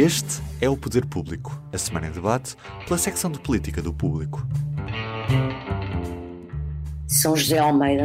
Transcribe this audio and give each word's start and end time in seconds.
Este 0.00 0.40
é 0.60 0.70
o 0.70 0.76
Poder 0.76 1.04
Público, 1.06 1.60
a 1.72 1.76
semana 1.76 2.06
em 2.06 2.12
debate 2.12 2.54
pela 2.86 2.96
secção 2.96 3.32
de 3.32 3.40
política 3.40 3.82
do 3.82 3.92
público. 3.92 4.46
São 7.08 7.36
José 7.36 7.58
Almeida, 7.58 8.04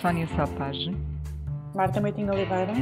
Sónia 0.00 0.28
Sapage, 0.36 0.96
Marta 1.74 2.00
Meitinho 2.00 2.32
Oliveira. 2.32 2.72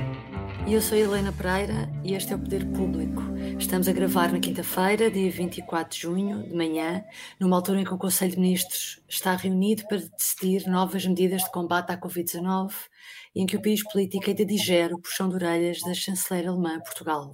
E 0.67 0.75
eu 0.75 0.83
sou 0.83 0.99
Helena 0.99 1.33
Pereira 1.33 1.91
e 2.05 2.13
este 2.13 2.35
é 2.35 2.37
o 2.37 2.39
Poder 2.39 2.67
Público. 2.67 3.23
Estamos 3.59 3.89
a 3.89 3.93
gravar 3.93 4.31
na 4.31 4.39
quinta-feira, 4.39 5.11
dia 5.11 5.31
24 5.31 5.97
de 5.97 6.03
junho, 6.03 6.43
de 6.43 6.55
manhã, 6.55 7.03
numa 7.41 7.57
altura 7.57 7.81
em 7.81 7.85
que 7.85 7.95
o 7.95 7.99
Conselho 7.99 8.33
de 8.33 8.41
Ministros 8.41 9.01
está 9.09 9.35
reunido 9.37 9.89
para 9.89 10.03
decidir 10.19 10.67
novas 10.67 11.07
medidas 11.07 11.45
de 11.45 11.51
combate 11.51 11.93
à 11.93 11.97
Covid-19 11.97 12.75
e 13.35 13.41
em 13.41 13.47
que 13.47 13.57
o 13.57 13.63
país 13.63 13.83
político 13.83 14.29
ainda 14.29 14.45
digere 14.45 14.93
o 14.93 14.99
puxão 14.99 15.31
de 15.31 15.35
orelhas 15.35 15.81
da 15.81 15.95
chanceler 15.95 16.47
alemã 16.47 16.79
Portugal. 16.81 17.33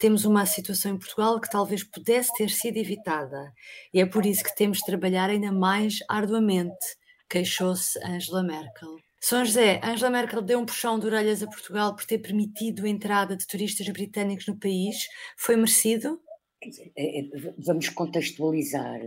Temos 0.00 0.24
uma 0.24 0.46
situação 0.46 0.94
em 0.94 0.98
Portugal 0.98 1.38
que 1.38 1.50
talvez 1.50 1.84
pudesse 1.84 2.32
ter 2.32 2.48
sido 2.48 2.78
evitada 2.78 3.52
e 3.92 4.00
é 4.00 4.06
por 4.06 4.24
isso 4.24 4.42
que 4.42 4.56
temos 4.56 4.78
de 4.78 4.86
trabalhar 4.86 5.28
ainda 5.28 5.52
mais 5.52 5.98
arduamente, 6.08 6.96
queixou-se 7.28 7.98
Angela 8.02 8.42
Merkel. 8.42 8.96
São 9.20 9.44
José, 9.44 9.78
Angela 9.84 10.10
Merkel 10.10 10.40
deu 10.40 10.58
um 10.58 10.64
puxão 10.64 10.98
de 10.98 11.04
orelhas 11.04 11.42
a 11.42 11.46
Portugal 11.46 11.94
por 11.94 12.06
ter 12.06 12.16
permitido 12.16 12.86
a 12.86 12.88
entrada 12.88 13.36
de 13.36 13.46
turistas 13.46 13.86
britânicos 13.90 14.46
no 14.46 14.58
país. 14.58 14.96
Foi 15.36 15.54
merecido? 15.54 16.18
Dizer, 16.64 16.90
é, 16.96 17.28
vamos 17.58 17.90
contextualizar. 17.90 18.98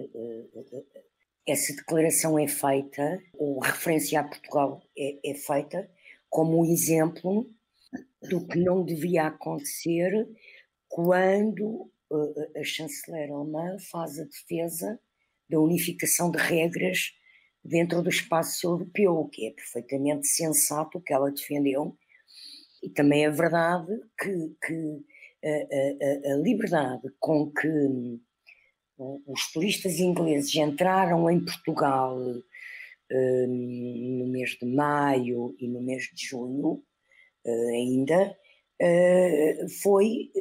Essa 1.47 1.75
declaração 1.75 2.37
é 2.37 2.47
feita, 2.47 3.19
ou 3.33 3.59
referência 3.59 4.19
a 4.19 4.23
Portugal 4.23 4.79
é, 4.95 5.31
é 5.31 5.33
feita, 5.33 5.89
como 6.29 6.61
um 6.61 6.65
exemplo 6.71 7.49
do 8.29 8.45
que 8.45 8.59
não 8.59 8.85
devia 8.85 9.25
acontecer 9.25 10.27
quando 10.93 11.91
a 12.55 12.63
chanceler 12.63 13.31
alemã 13.31 13.77
faz 13.89 14.19
a 14.19 14.25
defesa 14.25 14.99
da 15.49 15.59
unificação 15.59 16.29
de 16.29 16.37
regras 16.37 17.15
dentro 17.65 18.03
do 18.03 18.09
espaço 18.09 18.67
europeu, 18.67 19.27
que 19.33 19.47
é 19.47 19.51
perfeitamente 19.51 20.27
sensato 20.27 20.99
o 20.99 21.01
que 21.01 21.11
ela 21.11 21.31
defendeu, 21.31 21.97
e 22.83 22.89
também 22.89 23.25
é 23.25 23.31
verdade 23.31 23.91
que, 24.21 24.55
que 24.63 25.05
a, 25.43 26.29
a, 26.29 26.33
a, 26.33 26.37
liberdade 26.37 27.09
com 27.19 27.51
que 27.51 27.67
hum, 27.67 28.21
os 29.25 29.51
turistas 29.51 29.97
ingleses 29.99 30.53
entraram 30.53 31.27
em 31.27 31.43
Portugal 31.43 32.15
um, 33.11 34.19
no 34.19 34.27
mês 34.27 34.51
de 34.61 34.67
maio 34.67 35.55
e 35.57 35.67
no 35.67 35.81
mês 35.81 36.03
de 36.13 36.27
junho, 36.27 36.83
ainda, 37.45 38.37
foi 39.81 40.31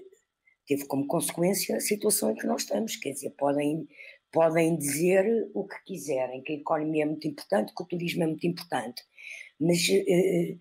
teve 0.72 0.86
como 0.86 1.06
consequência 1.06 1.76
a 1.76 1.80
situação 1.80 2.30
em 2.30 2.34
que 2.34 2.46
nós 2.46 2.62
estamos, 2.62 2.96
quer 2.96 3.12
dizer, 3.12 3.30
podem 3.30 3.86
podem 4.30 4.78
dizer 4.78 5.50
o 5.52 5.68
que 5.68 5.76
quiserem, 5.84 6.42
que 6.42 6.54
a 6.54 6.56
economia 6.56 7.02
é 7.02 7.06
muito 7.06 7.28
importante, 7.28 7.74
que 7.74 7.82
o 7.82 7.86
turismo 7.86 8.22
é 8.22 8.26
muito 8.26 8.46
importante, 8.46 9.02
mas 9.60 9.86
uh, 9.90 10.58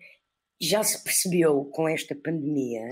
já 0.60 0.84
se 0.84 1.02
percebeu 1.02 1.64
com 1.64 1.88
esta 1.88 2.14
pandemia 2.14 2.86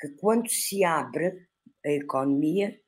que 0.00 0.10
quando 0.10 0.48
se 0.48 0.84
abre 0.84 1.48
a 1.84 1.90
economia, 1.90 2.80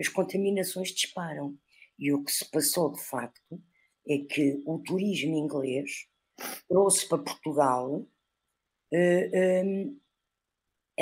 as 0.00 0.08
contaminações 0.08 0.88
disparam. 0.88 1.54
E 1.98 2.14
o 2.14 2.24
que 2.24 2.32
se 2.32 2.50
passou 2.50 2.90
de 2.90 3.02
facto 3.02 3.62
é 4.08 4.16
que 4.16 4.62
o 4.64 4.78
turismo 4.78 5.36
inglês 5.36 6.06
trouxe 6.66 7.06
para 7.06 7.18
Portugal 7.18 8.06
eh, 8.90 9.60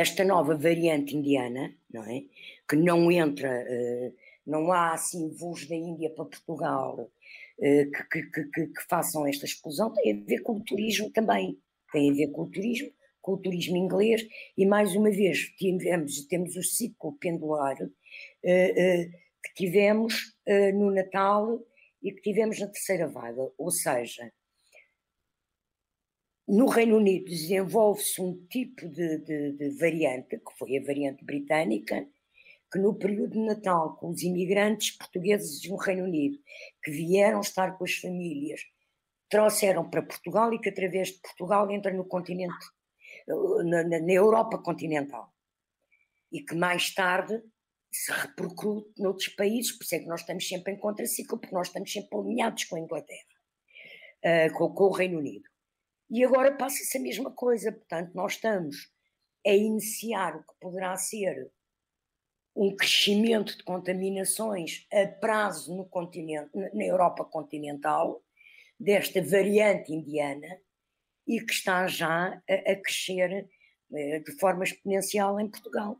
esta 0.00 0.24
nova 0.24 0.56
variante 0.56 1.16
indiana, 1.16 1.74
não 1.92 2.04
é? 2.04 2.24
Que 2.68 2.76
não 2.76 3.10
entra. 3.10 3.64
Uh, 3.68 4.14
não 4.46 4.72
há 4.72 4.94
assim 4.94 5.28
voos 5.28 5.66
da 5.66 5.76
Índia 5.76 6.08
para 6.08 6.24
Portugal 6.24 7.10
eh, 7.60 7.86
que, 7.86 8.22
que, 8.22 8.44
que, 8.44 8.66
que, 8.68 8.82
façam 8.88 9.26
esta 9.26 9.44
explosão, 9.44 9.92
tem 9.92 10.12
a 10.12 10.24
ver 10.24 10.42
com 10.42 10.52
o 10.52 10.64
turismo 10.64 11.10
também, 11.10 11.58
tem 11.92 12.10
a 12.10 12.14
ver 12.14 12.28
com 12.28 12.42
o 12.42 12.50
turismo, 12.50 12.90
com 13.20 13.32
o 13.32 13.36
turismo 13.36 13.76
inglês, 13.76 14.26
e 14.56 14.64
mais 14.64 14.94
uma 14.94 15.10
vez 15.10 15.50
tivemos, 15.56 16.24
temos 16.26 16.56
o 16.56 16.62
ciclo 16.62 17.18
pendular 17.18 17.76
eh, 18.44 18.74
eh, 18.76 19.10
que 19.44 19.54
tivemos 19.54 20.34
no 20.74 20.90
Natal 20.90 21.60
e 22.02 22.10
que 22.12 22.22
tivemos 22.22 22.58
na 22.58 22.68
terceira 22.68 23.06
vaga, 23.06 23.50
ou 23.58 23.70
seja, 23.70 24.32
no 26.48 26.66
Reino 26.66 26.96
Unido 26.96 27.26
desenvolve-se 27.26 28.22
um 28.22 28.34
tipo 28.48 28.88
de, 28.88 29.18
de, 29.18 29.52
de 29.52 29.70
variante, 29.78 30.38
que 30.38 30.58
foi 30.58 30.78
a 30.78 30.82
variante 30.82 31.22
britânica, 31.22 32.08
que 32.72 32.78
no 32.78 32.94
período 32.94 33.32
de 33.32 33.40
Natal, 33.40 33.96
com 33.96 34.08
os 34.08 34.22
imigrantes 34.22 34.96
portugueses 34.96 35.60
do 35.62 35.76
Reino 35.76 36.04
Unido, 36.04 36.38
que 36.82 36.90
vieram 36.90 37.40
estar 37.40 37.76
com 37.76 37.84
as 37.84 37.94
famílias, 37.94 38.62
trouxeram 39.28 39.88
para 39.88 40.02
Portugal 40.02 40.52
e 40.54 40.58
que 40.58 40.70
através 40.70 41.08
de 41.08 41.20
Portugal 41.20 41.70
entra 41.70 41.92
no 41.92 42.04
continente, 42.04 42.66
na, 43.64 43.84
na 43.84 44.12
Europa 44.12 44.58
continental. 44.58 45.30
E 46.32 46.40
que 46.40 46.54
mais 46.54 46.94
tarde 46.94 47.42
se 47.92 48.12
repercute 48.12 48.90
noutros 48.98 49.28
países, 49.28 49.72
por 49.72 49.84
isso 49.84 49.94
é 49.94 49.98
que 49.98 50.06
nós 50.06 50.20
estamos 50.20 50.46
sempre 50.46 50.72
em 50.72 50.78
contraciclo, 50.78 51.38
porque 51.38 51.54
nós 51.54 51.68
estamos 51.68 51.92
sempre 51.92 52.18
alinhados 52.18 52.64
com 52.64 52.76
a 52.76 52.80
Inglaterra, 52.80 53.28
uh, 54.24 54.52
com, 54.56 54.72
com 54.72 54.84
o 54.84 54.92
Reino 54.92 55.18
Unido. 55.18 55.48
E 56.10 56.24
agora 56.24 56.56
passa-se 56.56 56.96
a 56.96 57.00
mesma 57.00 57.30
coisa, 57.30 57.70
portanto, 57.70 58.12
nós 58.14 58.32
estamos 58.32 58.90
a 59.46 59.50
iniciar 59.50 60.36
o 60.36 60.42
que 60.42 60.54
poderá 60.60 60.96
ser 60.96 61.50
um 62.56 62.74
crescimento 62.74 63.56
de 63.56 63.62
contaminações 63.62 64.86
a 64.92 65.06
prazo 65.06 65.76
no 65.76 65.84
continente, 65.84 66.50
na 66.54 66.84
Europa 66.84 67.24
continental, 67.24 68.22
desta 68.80 69.22
variante 69.22 69.92
indiana, 69.92 70.60
e 71.26 71.40
que 71.40 71.52
está 71.52 71.86
já 71.86 72.42
a, 72.48 72.54
a 72.54 72.76
crescer 72.76 73.48
eh, 73.92 74.18
de 74.20 74.32
forma 74.38 74.64
exponencial 74.64 75.38
em 75.38 75.48
Portugal. 75.48 75.98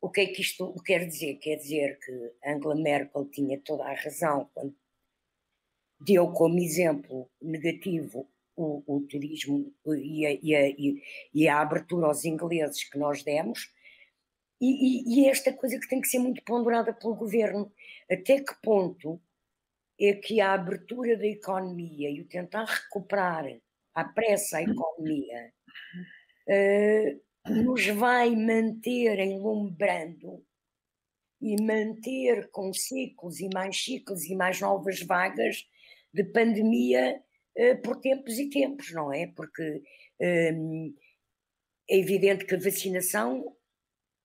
O 0.00 0.10
que 0.10 0.20
é 0.22 0.26
que 0.26 0.40
isto 0.40 0.74
quer 0.84 1.06
dizer? 1.06 1.36
Quer 1.36 1.56
dizer 1.56 1.98
que 1.98 2.34
Angela 2.44 2.74
Merkel 2.74 3.24
tinha 3.30 3.60
toda 3.60 3.84
a 3.84 3.94
razão 3.94 4.50
quando 4.52 4.74
deu 6.00 6.30
como 6.32 6.58
exemplo 6.58 7.30
negativo 7.40 8.28
o, 8.58 8.82
o 8.86 9.00
turismo 9.02 9.72
e 9.86 10.26
a, 10.26 10.32
e, 10.42 10.56
a, 10.56 11.00
e 11.32 11.48
a 11.48 11.60
abertura 11.60 12.06
aos 12.08 12.24
ingleses 12.24 12.82
que 12.84 12.98
nós 12.98 13.22
demos, 13.22 13.72
e, 14.60 14.66
e, 14.66 15.22
e, 15.22 15.28
esta 15.28 15.52
coisa 15.52 15.78
que 15.78 15.88
tem 15.88 16.00
que 16.00 16.08
ser 16.08 16.18
muito 16.18 16.42
ponderada 16.42 16.92
pelo 16.92 17.14
governo. 17.14 17.72
Até 18.10 18.40
que 18.40 18.60
ponto 18.60 19.20
é 20.00 20.14
que 20.14 20.40
a 20.40 20.52
abertura 20.52 21.16
da 21.16 21.26
economia 21.26 22.10
e 22.10 22.20
o 22.20 22.28
tentar 22.28 22.64
recuperar 22.64 23.46
à 23.94 24.04
pressa 24.04 24.58
a 24.58 24.62
economia 24.62 25.52
uh, 26.48 27.52
nos 27.52 27.86
vai 27.86 28.34
manter 28.34 29.20
enlumbrando 29.20 30.44
e 31.40 31.60
manter 31.62 32.50
com 32.50 32.72
ciclos 32.72 33.38
e 33.38 33.48
mais 33.54 33.80
ciclos 33.80 34.24
e 34.24 34.34
mais 34.34 34.60
novas 34.60 35.00
vagas 35.02 35.68
de 36.12 36.24
pandemia 36.24 37.22
por 37.82 38.00
tempos 38.00 38.38
e 38.38 38.48
tempos, 38.48 38.92
não 38.92 39.12
é? 39.12 39.26
Porque 39.26 39.82
um, 40.20 40.94
é 41.88 41.98
evidente 41.98 42.44
que 42.44 42.54
a 42.54 42.58
vacinação 42.58 43.56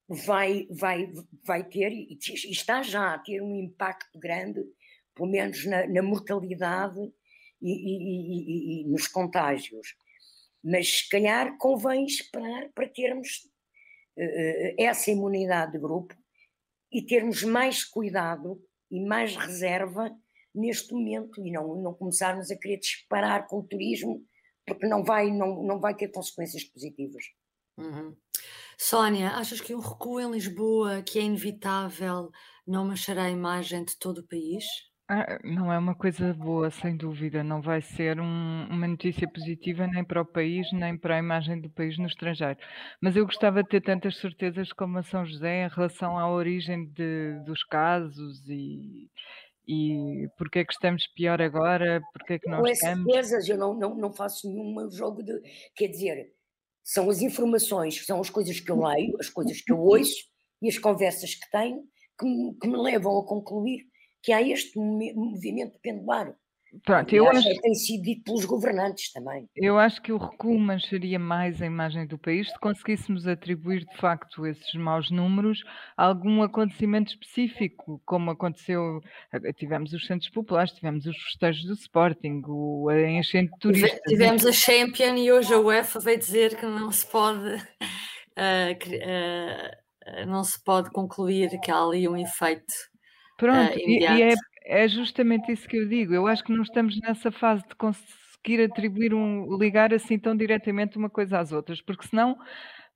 vai, 0.07 0.67
vai, 0.69 1.11
vai 1.45 1.63
ter, 1.63 1.91
e 1.91 2.17
está 2.51 2.81
já 2.81 3.13
a 3.13 3.19
ter 3.19 3.41
um 3.41 3.55
impacto 3.55 4.19
grande, 4.19 4.61
pelo 5.15 5.29
menos 5.29 5.65
na, 5.65 5.87
na 5.87 6.01
mortalidade 6.01 6.99
e, 7.61 7.71
e, 7.71 8.81
e, 8.81 8.81
e, 8.81 8.87
nos 8.87 9.07
contágios. 9.07 9.95
Mas 10.63 10.99
se 10.99 11.09
calhar 11.09 11.57
convém 11.57 12.05
esperar 12.05 12.69
para 12.73 12.87
termos 12.87 13.49
uh, 14.17 14.75
essa 14.77 15.11
imunidade 15.11 15.73
de 15.73 15.79
grupo 15.79 16.15
e 16.91 17.01
termos 17.01 17.43
mais 17.43 17.83
cuidado 17.83 18.61
e 18.91 18.99
mais 18.99 19.35
reserva 19.35 20.15
neste 20.53 20.93
momento 20.93 21.45
e 21.45 21.51
não, 21.51 21.81
não 21.81 21.93
começarmos 21.93 22.51
a 22.51 22.57
querer 22.57 22.79
disparar 22.79 23.47
com 23.47 23.59
o 23.59 23.63
turismo 23.67 24.23
porque 24.65 24.87
não 24.87 25.03
vai, 25.03 25.29
não, 25.31 25.63
não 25.63 25.79
vai 25.79 25.95
ter 25.95 26.09
consequências 26.09 26.63
positivas. 26.63 27.23
Uhum. 27.77 28.15
Sónia, 28.77 29.31
achas 29.31 29.59
que 29.61 29.75
um 29.75 29.79
recuo 29.79 30.19
em 30.19 30.31
Lisboa, 30.31 31.01
que 31.01 31.19
é 31.19 31.23
inevitável, 31.23 32.29
não 32.65 32.85
manchará 32.85 33.23
a 33.25 33.31
imagem 33.31 33.83
de 33.83 33.97
todo 33.97 34.19
o 34.19 34.27
país? 34.27 34.63
Ah, 35.09 35.37
não 35.43 35.71
é 35.71 35.77
uma 35.77 35.93
coisa 35.93 36.33
boa, 36.33 36.71
sem 36.71 36.95
dúvida. 36.95 37.43
Não 37.43 37.61
vai 37.61 37.81
ser 37.81 38.19
um- 38.21 38.67
uma 38.69 38.87
notícia 38.87 39.27
positiva 39.29 39.85
nem 39.85 40.03
para 40.03 40.21
o 40.21 40.25
país, 40.25 40.71
nem 40.71 40.97
para 40.97 41.15
a 41.15 41.19
imagem 41.19 41.59
do 41.59 41.69
país 41.69 41.97
no 41.97 42.07
estrangeiro. 42.07 42.57
Mas 43.01 43.15
eu 43.15 43.25
gostava 43.25 43.61
de 43.63 43.69
ter 43.69 43.81
tantas 43.81 44.17
certezas 44.17 44.71
como 44.71 44.97
a 44.97 45.03
São 45.03 45.25
José 45.25 45.65
em 45.65 45.69
relação 45.69 46.17
à 46.17 46.29
origem 46.31 46.85
de- 46.85 47.37
dos 47.45 47.63
casos 47.65 48.47
e, 48.47 49.09
e 49.67 50.27
porque 50.37 50.59
é 50.59 50.65
que 50.65 50.73
estamos 50.73 51.07
pior 51.15 51.41
agora, 51.41 52.01
porque 52.11 52.33
é 52.33 52.39
que 52.39 52.49
não 52.49 52.61
Com 52.61 52.67
estamos. 52.67 53.03
certezas, 53.05 53.49
eu 53.49 53.57
não, 53.57 53.73
não, 53.73 53.95
não 53.95 54.13
faço 54.13 54.47
nenhum 54.47 54.89
jogo 54.91 55.23
de. 55.23 55.39
Quer 55.75 55.87
dizer, 55.87 56.33
são 56.83 57.09
as 57.09 57.21
informações, 57.21 58.05
são 58.05 58.19
as 58.19 58.29
coisas 58.29 58.59
que 58.59 58.69
eu 58.69 58.81
leio, 58.83 59.15
as 59.19 59.29
coisas 59.29 59.61
que 59.61 59.71
eu 59.71 59.79
ouço 59.79 60.15
e 60.61 60.67
as 60.69 60.77
conversas 60.77 61.35
que 61.35 61.49
tenho 61.49 61.83
que 62.19 62.25
me, 62.25 62.53
que 62.59 62.67
me 62.67 62.77
levam 62.77 63.17
a 63.19 63.25
concluir 63.25 63.85
que 64.21 64.31
há 64.31 64.41
este 64.41 64.77
movi- 64.77 65.13
movimento 65.13 65.79
pendular. 65.81 66.35
Pronto, 66.83 67.13
eu 67.13 67.27
acho, 67.29 67.61
tem 67.61 67.75
sido 67.75 68.01
dito 68.03 68.23
pelos 68.23 68.45
governantes 68.45 69.11
também. 69.11 69.47
eu 69.55 69.77
acho 69.77 70.01
que 70.01 70.11
o 70.11 70.17
recuo 70.17 70.57
mancharia 70.57 71.19
mais 71.19 71.61
a 71.61 71.65
imagem 71.65 72.07
do 72.07 72.17
país 72.17 72.49
se 72.49 72.59
conseguíssemos 72.59 73.27
atribuir 73.27 73.85
de 73.85 73.97
facto 73.97 74.45
esses 74.47 74.73
maus 74.73 75.11
números 75.11 75.63
a 75.95 76.05
algum 76.05 76.41
acontecimento 76.41 77.11
específico, 77.11 78.01
como 78.05 78.31
aconteceu, 78.31 79.01
eh, 79.31 79.53
tivemos 79.53 79.93
os 79.93 80.05
centros 80.07 80.29
populares, 80.31 80.73
tivemos 80.73 81.05
os 81.05 81.15
festejos 81.15 81.63
do 81.65 81.73
Sporting, 81.73 82.41
o, 82.47 82.89
enchente 82.91 83.51
de 83.53 83.59
turistas. 83.59 83.99
Tivemos 84.07 84.45
a 84.45 84.51
Champion 84.51 85.15
e 85.15 85.31
hoje 85.31 85.53
a 85.53 85.59
UEFA 85.59 85.99
veio 85.99 86.17
dizer 86.17 86.55
que 86.55 86.65
não 86.65 86.91
se 86.91 87.05
pode 87.05 87.55
ah, 88.35 89.71
ah, 90.05 90.25
não 90.25 90.43
se 90.43 90.61
pode 90.63 90.89
concluir 90.91 91.59
que 91.61 91.71
há 91.71 91.81
ali 91.81 92.07
um 92.07 92.17
efeito. 92.17 92.73
Pronto, 93.37 93.77
e, 93.77 93.99
e 93.99 94.21
é. 94.21 94.33
É 94.65 94.87
justamente 94.87 95.51
isso 95.51 95.67
que 95.67 95.77
eu 95.77 95.87
digo. 95.87 96.13
Eu 96.13 96.27
acho 96.27 96.43
que 96.43 96.51
não 96.51 96.63
estamos 96.63 96.99
nessa 96.99 97.31
fase 97.31 97.63
de 97.67 97.75
conseguir 97.75 98.63
atribuir 98.63 99.13
um, 99.13 99.57
ligar 99.57 99.93
assim 99.93 100.17
tão 100.19 100.35
diretamente 100.35 100.97
uma 100.97 101.09
coisa 101.09 101.39
às 101.39 101.51
outras, 101.51 101.81
porque 101.81 102.07
senão, 102.07 102.37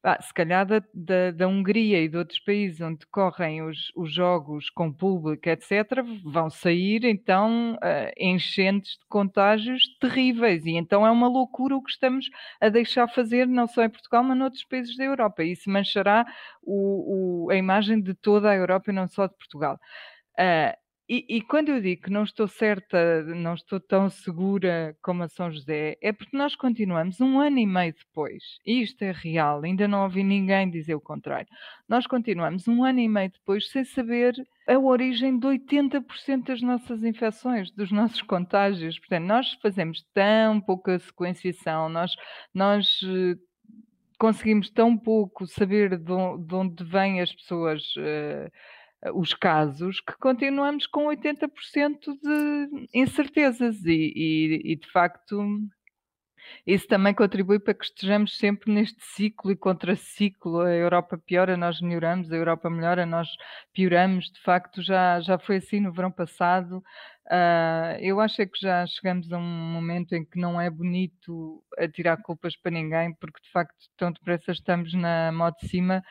pá, 0.01 0.19
se 0.21 0.33
calhar 0.33 0.65
da, 0.65 0.81
da, 0.93 1.31
da 1.31 1.47
Hungria 1.47 2.01
e 2.01 2.07
de 2.09 2.17
outros 2.17 2.39
países 2.39 2.81
onde 2.81 2.99
decorrem 2.99 3.61
os, 3.63 3.91
os 3.95 4.13
jogos 4.13 4.69
com 4.69 4.91
público, 4.91 5.49
etc., 5.49 6.03
vão 6.23 6.49
sair 6.49 7.05
então 7.05 7.77
ah, 7.81 8.11
enchentes 8.17 8.91
de 8.93 9.05
contágios 9.09 9.83
terríveis, 9.99 10.65
e 10.65 10.71
então 10.71 11.05
é 11.05 11.11
uma 11.11 11.27
loucura 11.27 11.75
o 11.75 11.83
que 11.83 11.91
estamos 11.91 12.29
a 12.61 12.69
deixar 12.69 13.07
fazer, 13.07 13.47
não 13.47 13.67
só 13.67 13.83
em 13.83 13.89
Portugal, 13.89 14.23
mas 14.23 14.37
noutros 14.37 14.63
países 14.65 14.95
da 14.97 15.03
Europa. 15.05 15.43
Isso 15.43 15.69
manchará 15.69 16.25
o, 16.63 17.45
o, 17.47 17.51
a 17.51 17.55
imagem 17.55 18.01
de 18.01 18.13
toda 18.13 18.49
a 18.49 18.55
Europa 18.55 18.91
e 18.91 18.93
não 18.93 19.07
só 19.07 19.27
de 19.27 19.35
Portugal. 19.35 19.79
Ah, 20.37 20.75
e, 21.09 21.25
e 21.37 21.41
quando 21.41 21.69
eu 21.69 21.79
digo 21.81 22.03
que 22.03 22.09
não 22.11 22.23
estou 22.23 22.47
certa, 22.47 23.23
não 23.23 23.53
estou 23.53 23.79
tão 23.79 24.09
segura 24.09 24.95
como 25.01 25.23
a 25.23 25.29
São 25.29 25.51
José, 25.51 25.97
é 26.01 26.11
porque 26.11 26.35
nós 26.35 26.55
continuamos 26.55 27.21
um 27.21 27.39
ano 27.39 27.59
e 27.59 27.65
meio 27.65 27.93
depois, 27.93 28.43
e 28.65 28.81
isto 28.81 29.01
é 29.03 29.11
real, 29.11 29.63
ainda 29.63 29.87
não 29.87 30.03
ouvi 30.03 30.23
ninguém 30.23 30.69
dizer 30.69 30.95
o 30.95 31.01
contrário. 31.01 31.47
Nós 31.87 32.05
continuamos 32.07 32.67
um 32.67 32.83
ano 32.83 32.99
e 32.99 33.07
meio 33.07 33.31
depois 33.31 33.69
sem 33.69 33.83
saber 33.85 34.35
a 34.67 34.77
origem 34.77 35.39
de 35.39 35.47
80% 35.47 36.43
das 36.47 36.61
nossas 36.61 37.03
infecções, 37.03 37.71
dos 37.71 37.91
nossos 37.91 38.21
contágios. 38.23 38.99
Portanto, 38.99 39.25
nós 39.25 39.53
fazemos 39.61 40.03
tão 40.13 40.59
pouca 40.59 40.99
sequenciação, 40.99 41.87
nós, 41.87 42.11
nós 42.53 42.99
eh, 43.03 43.35
conseguimos 44.19 44.69
tão 44.69 44.97
pouco 44.97 45.45
saber 45.47 45.97
de 45.97 46.11
on- 46.11 46.37
de 46.43 46.55
onde 46.55 46.83
vêm 46.83 47.21
as 47.21 47.31
pessoas, 47.33 47.83
eh, 47.97 48.51
os 49.13 49.33
casos, 49.33 49.99
que 50.01 50.13
continuamos 50.19 50.87
com 50.87 51.05
80% 51.07 52.13
de 52.21 52.87
incertezas 52.93 53.83
e, 53.85 54.13
e- 54.15 54.61
e, 54.73 54.75
de 54.75 54.89
facto 54.91 55.37
isso 56.65 56.87
também 56.87 57.13
contribui 57.13 57.59
para 57.59 57.73
que 57.73 57.85
estejamos 57.85 58.37
sempre 58.37 58.71
neste 58.71 59.03
ciclo 59.03 59.51
e 59.51 59.55
contraciclo. 59.55 60.61
A 60.61 60.73
Europa 60.73 61.17
piora, 61.17 61.57
nós 61.57 61.81
melhoramos, 61.81 62.31
a 62.31 62.35
Europa 62.35 62.69
melhora, 62.69 63.05
nós 63.05 63.27
pioramos. 63.73 64.25
De 64.31 64.39
facto, 64.41 64.81
já, 64.81 65.19
já 65.21 65.37
foi 65.39 65.57
assim 65.57 65.79
no 65.79 65.91
verão 65.93 66.11
passado. 66.11 66.83
Ah, 67.29 67.97
eu 67.99 68.19
acho 68.21 68.41
é 68.41 68.45
que 68.45 68.59
já 68.59 68.85
chegamos 68.87 69.31
a 69.31 69.37
um 69.37 69.41
momento 69.41 70.13
em 70.13 70.23
que 70.25 70.39
não 70.39 70.59
é 70.59 70.69
bonito 70.69 71.63
atirar 71.77 72.21
culpas 72.21 72.55
para 72.55 72.71
ninguém, 72.71 73.13
porque 73.15 73.41
de 73.41 73.51
facto 73.51 73.75
tão 73.97 74.11
depressa 74.11 74.51
estamos 74.51 74.93
na 74.93 75.31
modo 75.31 75.55
de 75.61 75.67
cima 75.67 76.01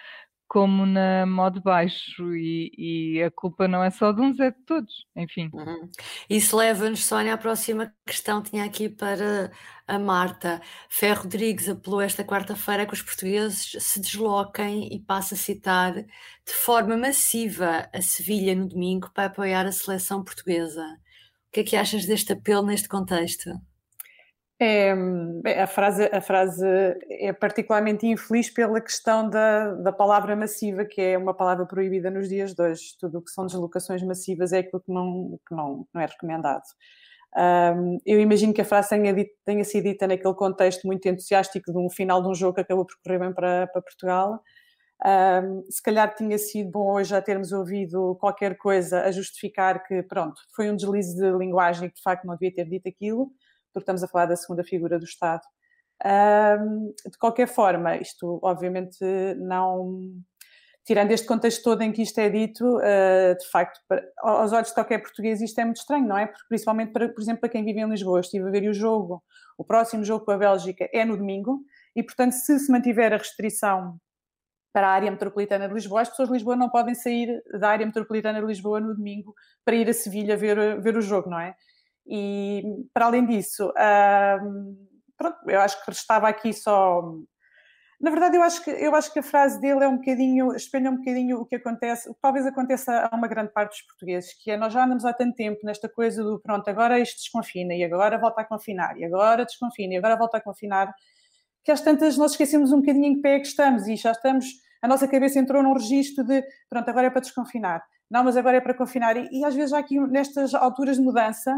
como 0.49 0.87
na 0.87 1.27
modo 1.27 1.61
baixo 1.61 2.35
e, 2.37 2.71
e 2.79 3.23
a 3.23 3.31
culpa 3.31 3.67
não 3.67 3.83
é 3.83 3.91
só 3.91 4.13
de 4.13 4.21
uns, 4.21 4.39
é 4.39 4.51
de 4.51 4.59
todos. 4.65 5.07
Enfim. 5.17 5.51
Uhum. 5.53 5.91
Isso 6.31 6.57
leva-nos, 6.57 7.05
Sónia, 7.05 7.35
à 7.35 7.39
próxima 7.39 7.93
questão. 8.07 8.43
Tinha 8.43 8.65
aqui 8.65 8.89
para 8.89 9.51
a 9.87 9.99
Marta. 9.99 10.61
Ferro 10.89 11.23
Rodrigues 11.23 11.69
apelou 11.69 12.01
esta 12.01 12.25
quarta-feira 12.25 12.87
que 12.87 12.95
os 12.95 13.03
portugueses 13.03 13.77
se 13.83 14.01
desloquem 14.01 14.93
e 14.95 15.01
passa 15.01 15.35
a 15.35 15.39
citar 15.39 15.95
de 15.95 16.53
forma 16.53 16.97
massiva 16.97 17.89
a 17.93 18.01
Sevilha 18.01 18.55
no 18.55 18.69
domingo 18.69 19.11
para 19.13 19.27
apoiar 19.27 19.67
a 19.67 19.73
seleção 19.73 20.23
portuguesa. 20.23 20.83
O 21.49 21.53
que 21.53 21.61
é 21.61 21.65
que 21.65 21.77
achas 21.77 22.07
deste 22.07 22.33
apelo 22.33 22.67
neste 22.67 22.89
contexto? 22.89 23.51
É, 24.59 24.93
a, 25.63 25.67
frase, 25.67 26.09
a 26.11 26.21
frase 26.21 26.67
é 27.11 27.31
particularmente 27.33 28.07
infeliz 28.07 28.49
pela 28.49 28.81
questão 28.81 29.29
da, 29.29 29.75
da 29.75 29.93
palavra 29.93 30.35
massiva, 30.35 30.83
que 30.85 31.01
é 31.01 31.19
uma 31.19 31.35
palavra 31.35 31.67
proibida 31.67 32.11
nos 32.11 32.29
dias 32.29 32.55
de 32.55 32.63
hoje. 32.63 32.97
Tudo 32.99 33.19
o 33.19 33.23
que 33.23 33.31
são 33.31 33.45
deslocações 33.45 34.03
massivas 34.03 34.53
é 34.53 34.61
aquilo 34.61 34.81
que 34.81 34.91
não, 34.91 35.39
que 35.47 35.55
não, 35.55 35.87
não 35.93 36.01
é 36.01 36.07
recomendado. 36.07 36.65
Um, 37.37 37.99
eu 38.07 38.19
imagino 38.19 38.55
que 38.55 38.63
a 38.63 38.65
frase 38.65 38.89
tenha, 38.89 39.13
dito, 39.13 39.33
tenha, 39.45 39.63
sido 39.63 39.85
dita 39.85 40.07
naquele 40.07 40.35
contexto 40.35 40.87
muito 40.87 41.07
entusiástico 41.07 41.71
de 41.71 41.79
um 41.79 41.91
final 41.91 42.23
de 42.23 42.29
um 42.29 42.35
jogo 42.35 42.55
que 42.55 42.63
acabou 42.63 42.87
por 42.87 42.97
correr 43.05 43.19
bem 43.19 43.35
para, 43.35 43.67
para 43.67 43.83
Portugal. 43.83 44.41
Um, 45.05 45.71
se 45.71 45.83
calhar 45.83 46.15
tinha 46.15 46.39
sido 46.39 46.71
bom 46.71 46.95
hoje 46.95 47.11
já 47.11 47.21
termos 47.21 47.53
ouvido 47.53 48.17
qualquer 48.19 48.57
coisa 48.57 49.03
a 49.03 49.13
justificar 49.13 49.85
que, 49.87 50.03
pronto, 50.03 50.41
foi 50.55 50.71
um 50.71 50.77
deslize 50.77 51.15
de 51.15 51.31
linguagem 51.37 51.91
que 51.91 51.97
de 51.97 52.03
facto 52.03 52.25
não 52.25 52.35
devia 52.35 52.55
ter 52.55 52.65
dito 52.65 52.89
aquilo 52.89 53.31
porque 53.77 53.83
estamos 53.83 54.03
a 54.03 54.09
falar 54.09 54.27
da 54.27 54.37
segunda 54.37 54.65
figura 54.65 54.99
do 54.99 55.05
Estado. 55.05 55.43
Um, 56.05 56.93
de 57.11 57.19
qualquer 57.19 57.47
forma, 57.47 57.97
isto 57.97 58.39
obviamente 58.43 58.99
não. 59.37 60.01
Tirando 60.85 61.11
este 61.11 61.27
contexto 61.27 61.65
todo 61.65 61.83
em 61.83 61.91
que 61.91 62.01
isto 62.01 62.19
é 62.19 62.29
dito, 62.29 62.65
uh, 62.79 63.37
de 63.37 63.51
facto, 63.51 63.81
para, 63.89 64.07
aos 64.19 64.53
olhos 64.53 64.69
de 64.69 64.75
qualquer 64.75 65.01
português, 65.03 65.41
isto 65.41 65.59
é 65.61 65.65
muito 65.65 65.79
estranho, 65.79 66.07
não 66.07 66.17
é? 66.17 66.27
Porque, 66.27 66.45
principalmente, 66.49 66.93
para, 66.93 67.09
por 67.09 67.21
exemplo, 67.21 67.41
para 67.41 67.49
quem 67.51 67.65
vive 67.65 67.81
em 67.81 67.89
Lisboa, 67.89 68.21
estive 68.21 68.47
a 68.47 68.51
ver 68.51 68.69
o 68.69 68.73
jogo, 68.73 69.23
o 69.59 69.65
próximo 69.65 70.05
jogo 70.05 70.25
com 70.25 70.31
a 70.31 70.39
Bélgica 70.39 70.89
é 70.93 71.05
no 71.05 71.17
domingo, 71.17 71.61
e, 71.95 72.05
portanto, 72.05 72.33
se 72.33 72.59
se 72.61 72.71
mantiver 72.71 73.13
a 73.13 73.17
restrição 73.17 73.99
para 74.73 74.89
a 74.89 74.91
área 74.93 75.11
metropolitana 75.11 75.67
de 75.67 75.75
Lisboa, 75.75 76.03
as 76.03 76.09
pessoas 76.09 76.29
de 76.29 76.35
Lisboa 76.35 76.55
não 76.55 76.71
podem 76.71 76.95
sair 76.95 77.43
da 77.59 77.71
área 77.71 77.85
metropolitana 77.85 78.41
de 78.41 78.47
Lisboa 78.47 78.79
no 78.79 78.95
domingo 78.95 79.35
para 79.65 79.75
ir 79.75 79.89
a 79.89 79.93
Sevilha 79.93 80.37
ver, 80.37 80.81
ver 80.81 80.97
o 80.97 81.01
jogo, 81.01 81.29
não 81.29 81.41
é? 81.41 81.57
E, 82.09 82.63
para 82.95 83.07
além 83.07 83.27
disso, 83.27 83.73
pronto, 85.17 85.39
eu 85.49 85.61
acho 85.61 85.85
que 85.85 85.91
estava 85.91 86.29
aqui 86.29 86.53
só. 86.53 87.03
Na 87.99 88.11
verdade, 88.11 88.37
eu 88.37 88.43
acho, 88.43 88.63
que, 88.63 88.71
eu 88.71 88.95
acho 88.95 89.11
que 89.11 89.21
a 89.21 89.23
frase 89.23 89.59
dele 89.59 89.83
é 89.83 89.89
um 89.89 89.97
bocadinho, 89.97 90.55
espelha 90.55 90.91
um 90.91 90.99
bocadinho 90.99 91.41
o 91.41 91.47
que 91.47 91.57
acontece, 91.57 92.11
o 92.11 92.15
que 92.15 92.21
talvez 92.21 92.47
aconteça 92.47 93.09
a 93.11 93.17
uma 93.17 93.27
grande 93.27 93.53
parte 93.53 93.71
dos 93.71 93.83
portugueses, 93.83 94.35
que 94.35 94.51
é 94.51 94.57
nós 94.57 94.71
já 94.73 94.85
andamos 94.85 95.07
há 95.07 95.15
tanto 95.15 95.35
tempo 95.35 95.61
nesta 95.65 95.89
coisa 95.89 96.23
do 96.23 96.39
pronto, 96.39 96.69
agora 96.69 97.01
isto 97.01 97.17
desconfina, 97.17 97.75
e 97.75 97.83
agora 97.83 98.19
volta 98.19 98.43
a 98.43 98.45
confinar, 98.45 98.99
e 98.99 99.05
agora 99.05 99.47
desconfina, 99.47 99.95
e 99.95 99.97
agora 99.97 100.15
volta 100.15 100.37
a 100.37 100.41
confinar, 100.43 100.95
que 101.65 101.73
às 101.73 101.81
tantas 101.81 102.19
nós 102.19 102.33
esquecemos 102.33 102.71
um 102.71 102.81
bocadinho 102.81 103.07
em 103.07 103.15
que 103.15 103.23
pé 103.23 103.37
é 103.37 103.41
que 103.41 103.47
estamos, 103.47 103.89
e 103.89 103.97
já 103.97 104.13
estamos, 104.13 104.45
a 104.83 104.87
nossa 104.87 105.09
cabeça 105.09 105.39
entrou 105.39 105.63
num 105.63 105.73
registro 105.73 106.23
de 106.23 106.45
pronto, 106.69 106.87
agora 106.91 107.07
é 107.07 107.11
para 107.11 107.23
desconfinar, 107.23 107.83
não, 108.11 108.25
mas 108.25 108.37
agora 108.37 108.59
é 108.59 108.61
para 108.61 108.75
confinar, 108.75 109.17
e, 109.17 109.27
e 109.33 109.43
às 109.43 109.55
vezes 109.55 109.71
já 109.71 109.79
aqui 109.79 109.99
nestas 109.99 110.53
alturas 110.53 110.97
de 110.97 111.03
mudança, 111.03 111.51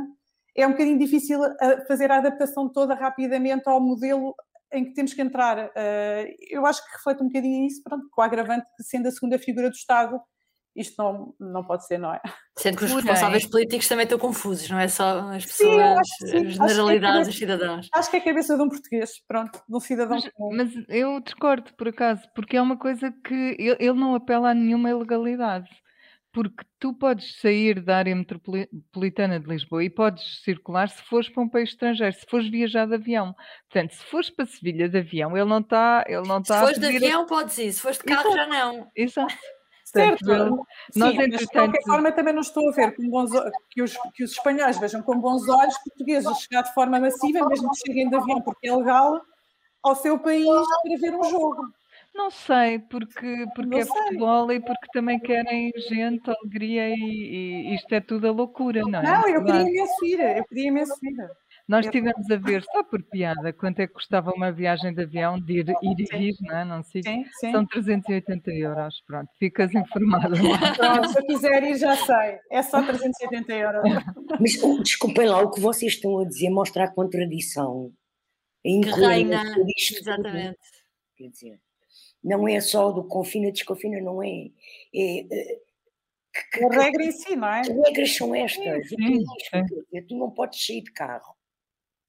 é 0.58 0.66
um 0.66 0.72
bocadinho 0.72 0.98
difícil 0.98 1.40
fazer 1.86 2.10
a 2.10 2.18
adaptação 2.18 2.68
toda 2.68 2.94
rapidamente 2.94 3.68
ao 3.68 3.80
modelo 3.80 4.34
em 4.72 4.84
que 4.84 4.92
temos 4.92 5.14
que 5.14 5.22
entrar. 5.22 5.72
Eu 6.50 6.66
acho 6.66 6.84
que 6.84 6.92
reflete 6.96 7.22
um 7.22 7.28
bocadinho 7.28 7.66
isso, 7.66 7.82
pronto, 7.82 8.06
com 8.10 8.20
o 8.20 8.24
agravante 8.24 8.66
que 8.76 8.82
sendo 8.82 9.06
a 9.08 9.10
segunda 9.10 9.38
figura 9.38 9.70
do 9.70 9.74
Estado, 9.74 10.20
isto 10.76 11.02
não, 11.02 11.34
não 11.40 11.64
pode 11.64 11.86
ser, 11.86 11.98
não 11.98 12.12
é? 12.12 12.20
Sendo 12.56 12.76
que 12.76 12.84
os 12.84 12.92
responsáveis 12.92 13.46
políticos 13.46 13.88
também 13.88 14.04
estão 14.04 14.18
confusos, 14.18 14.68
não 14.68 14.78
é 14.78 14.86
só 14.86 15.30
as 15.30 15.44
pessoas, 15.44 16.06
sim, 16.18 16.36
a 16.36 16.68
generalidade 16.68 17.24
dos 17.24 17.36
cidadãos. 17.36 17.88
Acho 17.92 18.10
que 18.10 18.16
é 18.16 18.20
a 18.20 18.24
cabeça 18.24 18.56
de 18.56 18.62
um 18.62 18.68
português, 18.68 19.10
pronto, 19.26 19.60
de 19.68 19.76
um 19.76 19.80
cidadão 19.80 20.16
mas, 20.16 20.28
comum. 20.32 20.56
Mas 20.56 20.72
eu 20.88 21.20
discordo, 21.20 21.72
por 21.74 21.88
acaso, 21.88 22.22
porque 22.34 22.56
é 22.56 22.62
uma 22.62 22.76
coisa 22.76 23.12
que 23.24 23.56
ele, 23.58 23.76
ele 23.80 23.98
não 23.98 24.14
apela 24.14 24.50
a 24.50 24.54
nenhuma 24.54 24.90
ilegalidade. 24.90 25.68
Porque 26.32 26.64
tu 26.78 26.94
podes 26.94 27.40
sair 27.40 27.80
da 27.80 27.96
área 27.98 28.14
metropolitana 28.14 29.40
de 29.40 29.48
Lisboa 29.48 29.82
e 29.82 29.90
podes 29.90 30.42
circular 30.42 30.88
se 30.88 31.02
fores 31.02 31.28
para 31.28 31.42
um 31.42 31.48
país 31.48 31.70
estrangeiro, 31.70 32.14
se 32.14 32.26
fores 32.28 32.48
viajar 32.48 32.86
de 32.86 32.94
avião. 32.94 33.34
Portanto, 33.70 33.92
se 33.92 34.04
fores 34.04 34.30
para 34.30 34.46
Sevilha 34.46 34.88
de 34.88 34.98
avião, 34.98 35.36
ele 35.36 35.48
não 35.48 35.60
está. 35.60 36.04
Ele 36.06 36.26
não 36.26 36.36
se 36.36 36.52
está 36.52 36.60
fores 36.60 36.78
de 36.78 36.86
avião, 36.86 37.22
a... 37.22 37.26
podes 37.26 37.58
ir, 37.58 37.72
se 37.72 37.80
fores 37.80 37.98
de 37.98 38.04
carro, 38.04 38.28
Exato. 38.28 38.36
já 38.36 38.46
não. 38.46 38.90
Exato. 38.94 39.34
Certo, 39.84 40.18
Portanto, 40.18 40.66
nós, 40.94 41.10
Sim, 41.12 41.28
mas 41.30 41.40
de 41.40 41.46
qualquer 41.46 41.82
forma 41.82 42.12
também 42.12 42.34
não 42.34 42.42
estou 42.42 42.68
a 42.68 42.72
ver 42.72 42.94
com 42.94 43.08
bons, 43.08 43.30
que, 43.70 43.82
os, 43.82 43.96
que 44.14 44.22
os 44.22 44.32
espanhóis 44.32 44.78
vejam 44.78 45.00
com 45.00 45.18
bons 45.18 45.48
olhos 45.48 45.78
portugueses 45.78 46.38
chegar 46.40 46.60
de 46.60 46.74
forma 46.74 47.00
massiva, 47.00 47.48
mesmo 47.48 47.70
que 47.70 47.86
cheguem 47.86 48.10
de 48.10 48.14
avião 48.14 48.42
porque 48.42 48.68
é 48.68 48.76
legal, 48.76 49.18
ao 49.82 49.94
seu 49.94 50.18
país 50.18 50.44
para 50.44 50.96
ver 51.00 51.14
um 51.14 51.24
jogo. 51.24 51.72
Não 52.14 52.30
sei, 52.30 52.78
porque, 52.78 53.46
porque 53.54 53.70
não 53.70 53.78
é 53.78 53.84
sei. 53.84 54.02
futebol 54.02 54.52
e 54.52 54.60
porque 54.60 54.86
também 54.92 55.20
querem 55.20 55.72
gente, 55.88 56.28
alegria 56.28 56.88
e, 56.88 56.94
e, 56.94 57.74
isto 57.74 57.92
é 57.92 58.00
tudo 58.00 58.26
a 58.26 58.32
loucura, 58.32 58.82
não 58.82 58.98
é? 58.98 59.02
Não, 59.02 59.28
eu 59.28 59.44
queria 59.44 59.62
imenso 59.62 60.04
ir, 60.04 60.20
eu 60.20 60.44
queria 60.44 60.68
imenso 60.68 60.94
ir. 61.02 61.28
Nós 61.68 61.84
estivemos 61.84 62.30
a 62.30 62.36
ver, 62.36 62.64
só 62.64 62.82
por 62.82 63.02
piada, 63.02 63.52
quanto 63.52 63.80
é 63.80 63.86
que 63.86 63.92
custava 63.92 64.32
uma 64.32 64.50
viagem 64.50 64.94
de 64.94 65.02
avião 65.02 65.38
de 65.38 65.58
ir, 65.58 65.68
ir 65.68 66.00
e 66.00 66.18
vir, 66.18 66.36
não 66.40 66.56
é? 66.56 66.64
Não 66.64 66.82
sei. 66.82 67.02
Sim, 67.02 67.24
sim. 67.38 67.52
São 67.52 67.66
380 67.66 68.50
euros, 68.52 69.02
pronto, 69.06 69.28
ficas 69.38 69.74
informado. 69.74 70.34
Pronto, 70.76 71.08
se 71.08 71.18
eu 71.18 71.26
quiser 71.26 71.62
ir 71.64 71.76
já 71.76 71.94
sei, 71.94 72.38
é 72.50 72.62
só 72.62 72.82
380 72.82 73.52
euros. 73.52 73.82
Mas 74.40 74.62
oh, 74.62 74.82
desculpem 74.82 75.28
lá, 75.28 75.42
o 75.42 75.50
que 75.50 75.60
vocês 75.60 75.92
estão 75.92 76.18
a 76.20 76.24
dizer 76.26 76.48
mostra 76.48 76.84
a 76.84 76.90
contradição. 76.90 77.92
A 78.64 78.68
que 78.68 78.90
reina, 78.90 79.42
exatamente. 79.76 80.58
Quer 81.16 81.28
dizer, 81.28 81.60
não 82.22 82.48
é 82.48 82.60
só 82.60 82.90
do 82.90 83.04
confina, 83.04 83.52
desconfina, 83.52 84.00
não 84.00 84.22
é. 84.22 84.50
é, 84.94 85.18
é 85.20 85.60
que, 86.52 86.64
a 86.64 86.68
regra 86.68 87.04
em 87.04 87.12
si, 87.12 87.36
não 87.36 87.48
é? 87.48 87.60
As 87.60 87.68
regras 87.68 88.16
são 88.16 88.34
estas. 88.34 88.88
Sim, 88.88 89.24
sim. 89.50 90.02
Tu 90.06 90.16
não 90.16 90.30
podes 90.30 90.64
sair 90.64 90.82
de 90.82 90.92
carro 90.92 91.36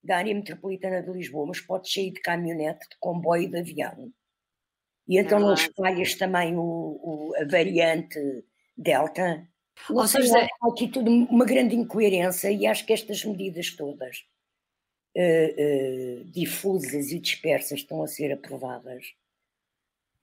da 0.03 0.17
área 0.17 0.33
metropolitana 0.33 1.03
de 1.03 1.11
Lisboa, 1.11 1.47
mas 1.47 1.59
podes 1.59 1.93
sair 1.93 2.11
de 2.11 2.21
caminhonete, 2.21 2.87
de 2.89 2.97
comboio 2.99 3.43
e 3.43 3.47
de 3.47 3.59
avião. 3.59 4.13
E 5.07 5.17
então 5.17 5.39
não 5.39 5.53
espalhas 5.53 6.15
também 6.15 6.55
o, 6.55 6.61
o, 6.61 7.33
a 7.35 7.45
variante 7.45 8.19
Delta. 8.77 9.47
Ou 9.89 10.07
seja, 10.07 10.37
há 10.61 10.67
aqui 10.69 10.87
tudo 10.87 11.09
uma 11.09 11.45
grande 11.45 11.75
incoerência 11.75 12.51
e 12.51 12.67
acho 12.67 12.85
que 12.85 12.93
estas 12.93 13.23
medidas 13.25 13.71
todas 13.71 14.25
uh, 15.15 16.21
uh, 16.21 16.25
difusas 16.25 17.11
e 17.11 17.19
dispersas 17.19 17.79
estão 17.79 18.03
a 18.03 18.07
ser 18.07 18.31
aprovadas 18.31 19.15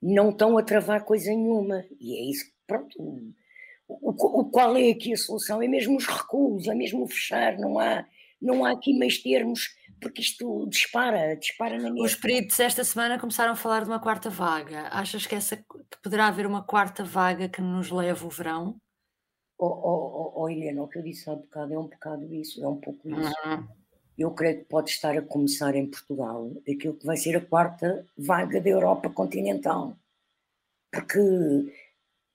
não 0.02 0.30
estão 0.30 0.56
a 0.58 0.62
travar 0.62 1.04
coisa 1.04 1.30
nenhuma. 1.30 1.84
E 2.00 2.16
é 2.16 2.30
isso 2.30 2.44
que, 2.46 2.52
pronto, 2.66 3.34
o, 3.88 4.40
o, 4.40 4.44
qual 4.50 4.76
é 4.76 4.90
aqui 4.90 5.12
a 5.12 5.16
solução? 5.16 5.62
É 5.62 5.68
mesmo 5.68 5.96
os 5.96 6.06
recuos, 6.06 6.66
é 6.66 6.74
mesmo 6.74 7.04
o 7.04 7.08
fechar, 7.08 7.58
não 7.58 7.78
há, 7.78 8.04
não 8.40 8.64
há 8.64 8.72
aqui 8.72 8.92
meios 8.92 9.18
termos, 9.18 9.68
porque 10.00 10.20
isto 10.20 10.66
dispara, 10.68 11.36
dispara 11.36 11.78
na 11.78 11.90
minha. 11.90 12.04
Os 12.04 12.14
peritos 12.14 12.58
esta 12.60 12.84
semana 12.84 13.18
começaram 13.18 13.52
a 13.52 13.56
falar 13.56 13.84
de 13.84 13.90
uma 13.90 14.00
quarta 14.00 14.28
vaga. 14.28 14.88
Achas 14.90 15.26
que, 15.26 15.34
essa, 15.34 15.56
que 15.56 15.98
poderá 16.02 16.26
haver 16.26 16.46
uma 16.46 16.62
quarta 16.62 17.04
vaga 17.04 17.48
que 17.48 17.60
nos 17.60 17.90
leve 17.90 18.24
o 18.24 18.30
verão? 18.30 18.76
Oh, 19.58 19.66
oh, 19.66 20.32
oh, 20.36 20.42
oh 20.42 20.48
Helena, 20.50 20.82
o 20.82 20.88
que 20.88 20.98
eu 20.98 21.02
disse 21.02 21.30
há 21.30 21.32
um 21.32 21.38
bocado 21.38 21.72
é 21.72 21.78
um 21.78 21.86
bocado 21.86 22.34
isso, 22.34 22.62
é 22.62 22.68
um 22.68 22.76
pouco 22.76 23.08
isso. 23.08 23.32
Uhum. 23.46 23.68
Eu 24.18 24.30
creio 24.30 24.58
que 24.58 24.64
pode 24.64 24.90
estar 24.90 25.16
a 25.16 25.22
começar 25.22 25.74
em 25.74 25.86
Portugal 25.86 26.50
aquilo 26.62 26.94
que 26.94 27.06
vai 27.06 27.16
ser 27.16 27.36
a 27.36 27.40
quarta 27.40 28.06
vaga 28.16 28.60
da 28.60 28.70
Europa 28.70 29.10
continental. 29.10 29.96
Porque 30.90 31.18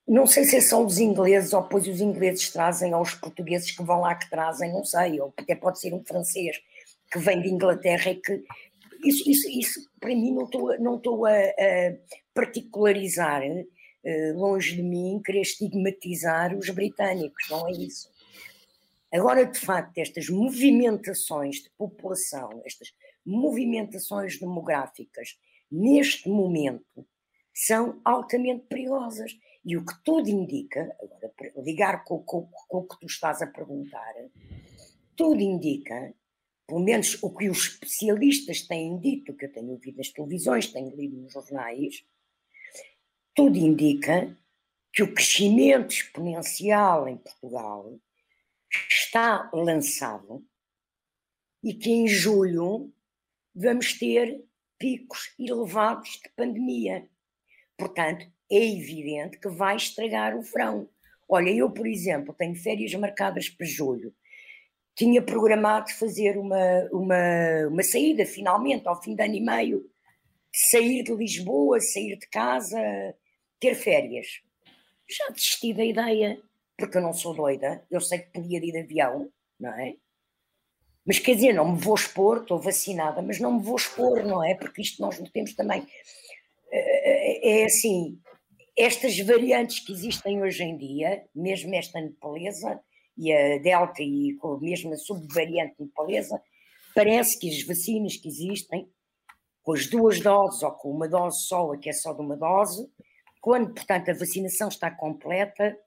não 0.07 0.27
sei 0.27 0.43
se 0.43 0.57
é 0.57 0.61
só 0.61 0.83
os 0.83 0.99
ingleses 0.99 1.53
ou 1.53 1.61
depois 1.61 1.87
os 1.87 2.01
ingleses 2.01 2.51
trazem 2.51 2.93
ou 2.93 3.01
os 3.01 3.13
portugueses 3.15 3.71
que 3.71 3.83
vão 3.83 4.01
lá 4.01 4.13
que 4.15 4.29
trazem, 4.29 4.71
não 4.71 4.83
sei, 4.83 5.19
ou 5.19 5.33
até 5.37 5.55
pode 5.55 5.79
ser 5.79 5.93
um 5.93 6.03
francês 6.03 6.61
que 7.11 7.19
vem 7.19 7.41
de 7.41 7.49
Inglaterra 7.49 8.11
e 8.11 8.15
que 8.15 8.43
isso, 9.03 9.29
isso, 9.29 9.49
isso 9.49 9.89
para 9.99 10.09
mim 10.09 10.33
não 10.33 10.45
estou, 10.45 10.79
não 10.79 10.95
estou 10.97 11.25
a, 11.25 11.31
a 11.31 11.95
particularizar, 12.33 13.41
uh, 13.43 14.37
longe 14.37 14.75
de 14.75 14.83
mim, 14.83 15.21
querer 15.23 15.41
estigmatizar 15.41 16.55
os 16.57 16.69
britânicos, 16.69 17.49
não 17.49 17.67
é 17.67 17.71
isso. 17.71 18.09
Agora, 19.13 19.45
de 19.45 19.59
facto, 19.59 19.97
estas 19.97 20.29
movimentações 20.29 21.57
de 21.57 21.69
população, 21.77 22.61
estas 22.65 22.93
movimentações 23.25 24.39
demográficas, 24.39 25.37
neste 25.69 26.29
momento, 26.29 27.05
são 27.53 27.99
altamente 28.05 28.65
perigosas. 28.67 29.31
E 29.63 29.77
o 29.77 29.85
que 29.85 29.93
tudo 30.03 30.29
indica, 30.29 30.95
agora 30.99 31.31
ligar 31.57 32.03
com, 32.03 32.23
com, 32.23 32.49
com 32.67 32.77
o 32.79 32.87
que 32.87 32.99
tu 32.99 33.05
estás 33.05 33.41
a 33.41 33.47
perguntar, 33.47 34.13
tudo 35.15 35.39
indica, 35.41 36.15
pelo 36.65 36.79
menos 36.79 37.21
o 37.21 37.35
que 37.35 37.49
os 37.49 37.67
especialistas 37.67 38.61
têm 38.61 38.97
dito, 38.97 39.35
que 39.35 39.45
eu 39.45 39.51
tenho 39.51 39.69
ouvido 39.71 39.97
nas 39.97 40.09
televisões, 40.09 40.71
tenho 40.71 40.95
lido 40.95 41.17
nos 41.17 41.33
jornais, 41.33 42.03
tudo 43.35 43.57
indica 43.57 44.35
que 44.93 45.03
o 45.03 45.13
crescimento 45.13 45.91
exponencial 45.91 47.07
em 47.07 47.17
Portugal 47.17 47.99
está 48.89 49.49
lançado 49.53 50.45
e 51.63 51.73
que 51.73 51.91
em 51.91 52.07
julho 52.07 52.91
vamos 53.53 53.97
ter 53.97 54.43
picos 54.77 55.33
elevados 55.37 56.19
de 56.23 56.29
pandemia. 56.35 57.07
Portanto, 57.77 58.25
é 58.49 58.65
evidente 58.65 59.37
que 59.39 59.49
vai 59.49 59.75
estragar 59.75 60.35
o 60.35 60.41
verão. 60.41 60.89
Olha, 61.27 61.49
eu, 61.49 61.69
por 61.69 61.87
exemplo, 61.87 62.33
tenho 62.33 62.55
férias 62.55 62.93
marcadas 62.95 63.47
para 63.49 63.65
julho. 63.65 64.13
Tinha 64.95 65.21
programado 65.21 65.91
fazer 65.91 66.37
uma, 66.37 66.89
uma, 66.91 67.67
uma 67.69 67.83
saída, 67.83 68.25
finalmente, 68.25 68.87
ao 68.87 69.01
fim 69.01 69.15
de 69.15 69.23
ano 69.23 69.35
e 69.35 69.41
meio, 69.41 69.89
sair 70.53 71.03
de 71.03 71.15
Lisboa, 71.15 71.79
sair 71.79 72.17
de 72.17 72.27
casa, 72.27 72.77
ter 73.59 73.75
férias. 73.75 74.41
Já 75.09 75.29
desisti 75.29 75.73
da 75.73 75.85
ideia, 75.85 76.41
porque 76.81 76.97
eu 76.97 77.01
não 77.01 77.13
sou 77.13 77.33
doida, 77.33 77.85
eu 77.89 78.01
sei 78.01 78.19
que 78.19 78.31
podia 78.31 78.57
ir 78.57 78.71
de 78.71 78.79
avião, 78.79 79.31
não 79.59 79.73
é? 79.73 79.95
Mas 81.05 81.19
quer 81.19 81.35
dizer, 81.35 81.53
não 81.53 81.71
me 81.71 81.79
vou 81.79 81.95
expor, 81.95 82.41
estou 82.41 82.59
vacinada, 82.59 83.21
mas 83.21 83.39
não 83.39 83.57
me 83.57 83.63
vou 83.63 83.75
expor, 83.75 84.23
não 84.23 84.43
é? 84.43 84.53
Porque 84.55 84.81
isto 84.81 85.01
nós 85.01 85.19
não 85.19 85.25
temos 85.27 85.53
também 85.55 85.85
é, 86.71 87.61
é 87.61 87.65
assim, 87.65 88.17
estas 88.77 89.17
variantes 89.19 89.79
que 89.79 89.91
existem 89.91 90.41
hoje 90.41 90.63
em 90.63 90.77
dia, 90.77 91.23
mesmo 91.35 91.75
esta 91.75 91.99
nepalesa 91.99 92.79
e 93.17 93.31
a 93.31 93.57
delta 93.59 94.01
e 94.01 94.35
com 94.39 94.53
a 94.53 94.59
mesma 94.59 94.95
subvariante 94.95 95.75
nepalesa, 95.79 96.41
parece 96.95 97.37
que 97.37 97.49
as 97.49 97.61
vacinas 97.63 98.15
que 98.15 98.27
existem, 98.27 98.89
com 99.63 99.73
as 99.73 99.87
duas 99.87 100.19
doses 100.19 100.63
ou 100.63 100.71
com 100.71 100.91
uma 100.91 101.07
dose 101.07 101.45
só, 101.45 101.75
que 101.77 101.89
é 101.89 101.93
só 101.93 102.13
de 102.13 102.21
uma 102.21 102.37
dose, 102.37 102.89
quando, 103.41 103.73
portanto, 103.73 104.09
a 104.09 104.13
vacinação 104.13 104.69
está 104.69 104.89
completa, 104.89 105.77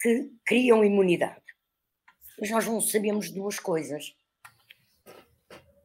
que 0.00 0.30
criam 0.44 0.84
imunidade. 0.84 1.42
Mas 2.38 2.50
nós 2.50 2.66
não 2.66 2.80
sabemos 2.80 3.30
duas 3.30 3.58
coisas. 3.58 4.14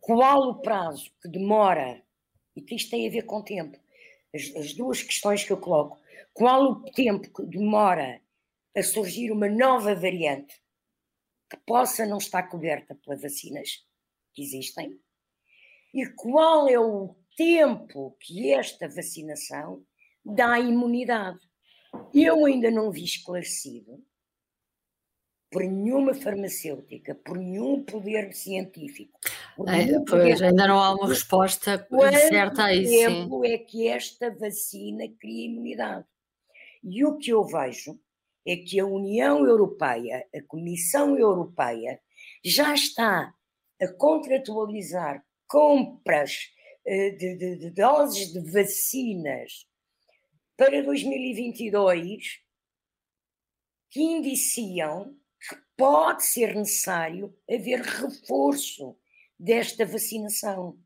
Qual 0.02 0.50
o 0.50 0.62
prazo 0.62 1.12
que 1.22 1.30
demora, 1.30 2.02
e 2.56 2.62
que 2.62 2.76
isto 2.76 2.90
tem 2.90 3.08
a 3.08 3.12
ver 3.12 3.24
com 3.24 3.42
tempo, 3.42 3.78
as, 4.34 4.56
as 4.56 4.74
duas 4.74 5.02
questões 5.02 5.44
que 5.44 5.52
eu 5.52 5.58
coloco. 5.58 6.00
Qual 6.34 6.64
o 6.64 6.92
tempo 6.92 7.32
que 7.34 7.46
demora 7.46 8.22
a 8.76 8.84
surgir 8.84 9.32
uma 9.32 9.50
nova 9.50 9.96
variante 9.96 10.62
que 11.50 11.58
possa 11.66 12.06
não 12.06 12.18
estar 12.18 12.44
coberta 12.44 12.96
pelas 12.96 13.22
vacinas 13.22 13.86
que 14.34 14.44
existem? 14.44 15.00
E 15.94 16.06
qual 16.16 16.70
é 16.70 16.80
o 16.80 17.16
tempo 17.36 18.16
que 18.20 18.52
esta 18.54 18.88
vacinação 18.88 19.84
dá 20.24 20.60
imunidade? 20.60 21.40
Eu 22.14 22.46
ainda 22.46 22.72
não 22.72 22.92
vi 22.92 23.04
esclarecido 23.04 24.04
por 25.52 25.64
nenhuma 25.64 26.14
farmacêutica, 26.14 27.16
por 27.16 27.38
nenhum 27.38 27.84
poder 27.84 28.34
científico. 28.34 29.20
É, 29.68 30.00
pois, 30.08 30.42
ainda 30.42 30.68
não 30.68 30.80
há 30.80 30.94
uma 30.94 31.08
resposta 31.08 31.88
certa 32.30 32.66
a 32.66 32.74
isso. 32.74 32.92
tempo 32.92 33.44
é 33.44 33.58
que 33.58 33.88
esta 33.88 34.30
vacina 34.36 35.06
cria 35.20 35.48
imunidade? 35.48 36.06
E 36.84 37.04
o 37.04 37.18
que 37.18 37.32
eu 37.32 37.44
vejo 37.44 38.00
é 38.46 38.56
que 38.56 38.80
a 38.80 38.86
União 38.86 39.46
Europeia, 39.46 40.26
a 40.34 40.42
Comissão 40.44 41.18
Europeia, 41.18 42.00
já 42.44 42.74
está 42.74 43.34
a 43.82 43.88
contratualizar 43.94 45.24
compras 45.48 46.52
uh, 46.86 47.18
de, 47.18 47.38
de, 47.38 47.56
de 47.58 47.72
doses 47.72 48.32
de 48.32 48.40
vacinas 48.52 49.68
para 50.60 50.84
2022 50.84 52.42
que 53.90 54.02
indiciam 54.02 55.16
pode 55.78 56.26
ser 56.26 56.54
necessário 56.54 57.34
haver 57.50 57.80
reforço 57.80 58.98
desta 59.40 59.86
vacinação. 59.86 60.78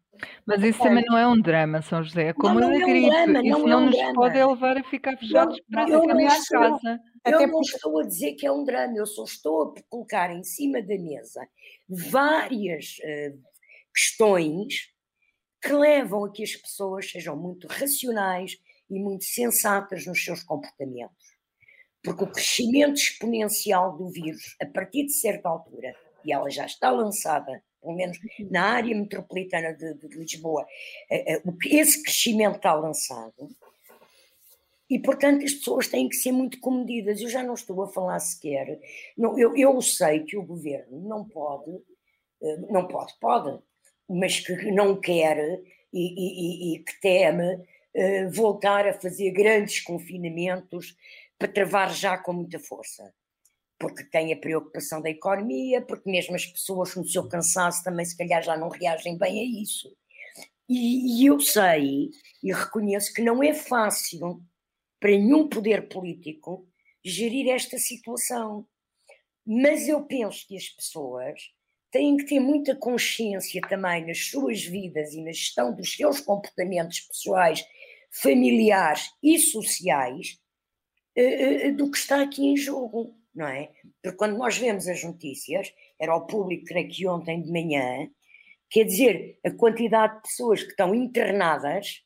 Mas 0.45 0.61
isso 0.61 0.77
também 0.77 1.03
não 1.07 1.17
é 1.17 1.27
um 1.27 1.41
drama, 1.41 1.81
São 1.81 2.03
José. 2.03 2.27
É 2.27 2.33
como 2.33 2.59
não, 2.59 2.69
não. 2.69 2.79
É 2.79 2.85
um 2.85 3.09
drama, 3.09 3.41
isso 3.41 3.49
não, 3.49 3.59
não 3.65 3.71
é 3.71 3.77
um 3.77 3.85
nos 3.87 3.95
drama. 3.95 4.13
pode 4.13 4.45
levar 4.45 4.77
a 4.77 4.83
ficar 4.83 5.17
fechados 5.17 5.59
para 5.71 5.89
em 5.89 6.27
casa. 6.27 6.99
eu 7.25 7.39
não 7.39 7.49
porque... 7.49 7.75
estou 7.75 7.99
a 7.99 8.03
dizer 8.03 8.33
que 8.33 8.45
é 8.45 8.51
um 8.51 8.63
drama, 8.63 8.93
eu 8.95 9.07
só 9.07 9.23
estou 9.23 9.73
a 9.75 9.81
colocar 9.89 10.31
em 10.31 10.43
cima 10.43 10.83
da 10.83 10.99
mesa 10.99 11.47
várias 11.89 12.97
uh, 12.99 13.41
questões 13.91 14.93
que 15.59 15.73
levam 15.73 16.25
a 16.25 16.31
que 16.31 16.43
as 16.43 16.55
pessoas 16.55 17.09
sejam 17.09 17.35
muito 17.35 17.65
racionais 17.65 18.55
e 18.89 18.99
muito 18.99 19.23
sensatas 19.23 20.05
nos 20.05 20.23
seus 20.23 20.43
comportamentos. 20.43 21.33
Porque 22.03 22.23
o 22.23 22.31
crescimento 22.31 22.97
exponencial 22.97 23.97
do 23.97 24.09
vírus, 24.09 24.55
a 24.61 24.65
partir 24.65 25.05
de 25.05 25.13
certa 25.13 25.49
altura, 25.49 25.95
e 26.25 26.33
ela 26.33 26.49
já 26.49 26.65
está 26.65 26.91
lançada, 26.91 27.63
pelo 27.81 27.95
menos 27.95 28.17
na 28.51 28.63
área 28.63 28.95
metropolitana 28.95 29.73
de, 29.73 29.93
de 29.95 30.07
Lisboa, 30.17 30.65
eh, 31.09 31.35
eh, 31.35 31.41
esse 31.67 32.01
crescimento 32.03 32.57
está 32.57 32.73
lançado, 32.73 33.49
e, 34.89 34.99
portanto, 34.99 35.43
as 35.43 35.53
pessoas 35.53 35.87
têm 35.87 36.07
que 36.07 36.15
ser 36.15 36.31
muito 36.31 36.59
comedidas. 36.59 37.19
Eu 37.19 37.29
já 37.29 37.41
não 37.41 37.55
estou 37.55 37.81
a 37.81 37.87
falar 37.87 38.19
sequer. 38.19 38.79
Não, 39.17 39.37
eu, 39.39 39.55
eu 39.57 39.81
sei 39.81 40.19
que 40.19 40.37
o 40.37 40.43
governo 40.43 41.01
não 41.07 41.27
pode, 41.27 41.71
eh, 42.41 42.57
não 42.69 42.87
pode, 42.87 43.13
pode, 43.19 43.59
mas 44.07 44.39
que 44.39 44.71
não 44.71 44.99
quer 44.99 45.59
e, 45.91 46.73
e, 46.73 46.75
e 46.75 46.79
que 46.83 47.01
teme 47.01 47.59
uh, 47.95 48.31
voltar 48.31 48.87
a 48.87 48.93
fazer 48.93 49.31
grandes 49.31 49.81
confinamentos 49.81 50.95
para 51.37 51.51
travar 51.51 51.93
já 51.93 52.17
com 52.17 52.33
muita 52.33 52.59
força. 52.59 53.13
Porque 53.79 54.03
tem 54.05 54.31
a 54.31 54.37
preocupação 54.37 55.01
da 55.01 55.09
economia, 55.09 55.81
porque 55.81 56.09
mesmo 56.09 56.35
as 56.35 56.45
pessoas 56.45 56.95
no 56.95 57.05
seu 57.05 57.27
cansaço 57.27 57.83
também 57.83 58.05
se 58.05 58.15
calhar 58.15 58.41
já 58.41 58.55
não 58.55 58.69
reagem 58.69 59.17
bem 59.17 59.39
a 59.41 59.61
isso. 59.61 59.95
E, 60.69 61.21
e 61.21 61.25
eu 61.25 61.39
sei 61.39 62.09
e 62.41 62.53
reconheço 62.53 63.13
que 63.13 63.21
não 63.21 63.43
é 63.43 63.53
fácil 63.53 64.41
para 64.99 65.11
nenhum 65.11 65.49
poder 65.49 65.89
político 65.89 66.65
gerir 67.03 67.49
esta 67.49 67.77
situação. 67.77 68.65
Mas 69.45 69.87
eu 69.89 70.05
penso 70.05 70.47
que 70.47 70.55
as 70.55 70.69
pessoas 70.69 71.51
têm 71.91 72.17
que 72.17 72.25
ter 72.25 72.39
muita 72.39 72.75
consciência 72.75 73.61
também 73.69 74.05
nas 74.07 74.25
suas 74.25 74.63
vidas 74.63 75.13
e 75.13 75.21
na 75.21 75.31
gestão 75.31 75.75
dos 75.75 75.93
seus 75.93 76.19
comportamentos 76.21 77.01
pessoais, 77.01 77.63
familiares 78.13 79.09
e 79.21 79.39
sociais 79.39 80.39
eh, 81.15 81.67
eh, 81.67 81.71
do 81.71 81.89
que 81.89 81.97
está 81.97 82.21
aqui 82.21 82.45
em 82.45 82.55
jogo, 82.55 83.15
não 83.33 83.47
é? 83.47 83.71
Porque 84.01 84.17
quando 84.17 84.37
nós 84.37 84.57
vemos 84.57 84.87
as 84.87 85.03
notícias, 85.03 85.73
era 85.99 86.11
ao 86.11 86.27
público, 86.27 86.65
creio 86.65 86.89
que 86.89 87.07
ontem 87.07 87.41
de 87.41 87.51
manhã, 87.51 88.09
quer 88.69 88.83
dizer, 88.83 89.39
a 89.43 89.51
quantidade 89.51 90.15
de 90.17 90.21
pessoas 90.23 90.61
que 90.61 90.69
estão 90.69 90.93
internadas 90.93 92.03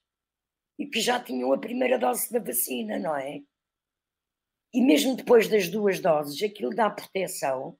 e 0.79 0.85
que 0.85 1.01
já 1.01 1.19
tinham 1.19 1.51
a 1.51 1.57
primeira 1.57 1.99
dose 1.99 2.31
da 2.31 2.39
vacina, 2.39 2.97
não 2.97 3.15
é? 3.15 3.41
E 4.73 4.81
mesmo 4.81 5.15
depois 5.15 5.47
das 5.47 5.67
duas 5.69 5.99
doses, 5.99 6.41
aquilo 6.41 6.73
dá 6.73 6.89
proteção 6.89 7.77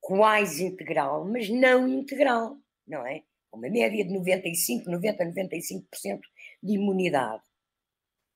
quase 0.00 0.64
integral, 0.64 1.24
mas 1.24 1.48
não 1.48 1.88
integral, 1.88 2.58
não 2.86 3.06
é? 3.06 3.22
Uma 3.52 3.68
média 3.68 4.04
de 4.04 4.12
95, 4.12 4.90
90, 4.90 5.24
95% 5.26 6.20
de 6.64 6.74
imunidade. 6.74 7.42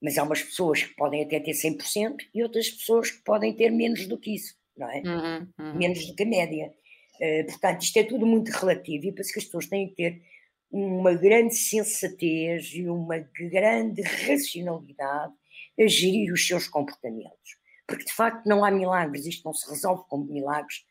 Mas 0.00 0.16
há 0.16 0.22
umas 0.22 0.42
pessoas 0.42 0.82
que 0.82 0.94
podem 0.94 1.24
até 1.24 1.40
ter 1.40 1.52
100% 1.52 2.18
e 2.34 2.42
outras 2.42 2.70
pessoas 2.70 3.10
que 3.10 3.22
podem 3.24 3.52
ter 3.54 3.70
menos 3.70 4.06
do 4.06 4.18
que 4.18 4.34
isso, 4.34 4.54
não 4.76 4.88
é? 4.88 5.02
Uhum, 5.04 5.48
uhum. 5.58 5.74
Menos 5.74 6.06
do 6.06 6.14
que 6.14 6.22
a 6.22 6.26
média. 6.26 6.72
Uh, 7.20 7.46
portanto, 7.46 7.82
isto 7.82 7.96
é 7.96 8.04
tudo 8.04 8.24
muito 8.24 8.50
relativo 8.50 9.06
e 9.06 9.12
parece 9.12 9.32
que 9.32 9.40
as 9.40 9.44
pessoas 9.46 9.66
têm 9.66 9.88
que 9.88 9.96
ter 9.96 10.22
uma 10.70 11.14
grande 11.14 11.54
sensatez 11.54 12.72
e 12.74 12.88
uma 12.88 13.18
grande 13.18 14.02
racionalidade 14.02 15.32
a 15.80 15.86
gerir 15.86 16.32
os 16.32 16.46
seus 16.46 16.68
comportamentos. 16.68 17.56
Porque 17.86 18.04
de 18.04 18.12
facto 18.12 18.46
não 18.46 18.64
há 18.64 18.70
milagres, 18.70 19.26
isto 19.26 19.44
não 19.44 19.54
se 19.54 19.68
resolve 19.68 20.04
com 20.08 20.18
milagres, 20.18 20.84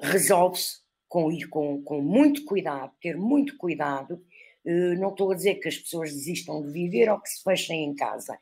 resolve-se 0.00 0.80
com 1.08 1.30
ir 1.30 1.46
com, 1.48 1.82
com 1.82 2.00
muito 2.00 2.44
cuidado, 2.44 2.90
ter 3.00 3.16
muito 3.18 3.56
cuidado. 3.58 4.24
Uh, 4.64 4.98
não 4.98 5.10
estou 5.10 5.32
a 5.32 5.34
dizer 5.34 5.56
que 5.56 5.68
as 5.68 5.76
pessoas 5.76 6.12
desistam 6.12 6.62
de 6.62 6.70
viver 6.70 7.10
ou 7.10 7.20
que 7.20 7.28
se 7.28 7.42
fechem 7.42 7.84
em 7.84 7.94
casa. 7.94 8.38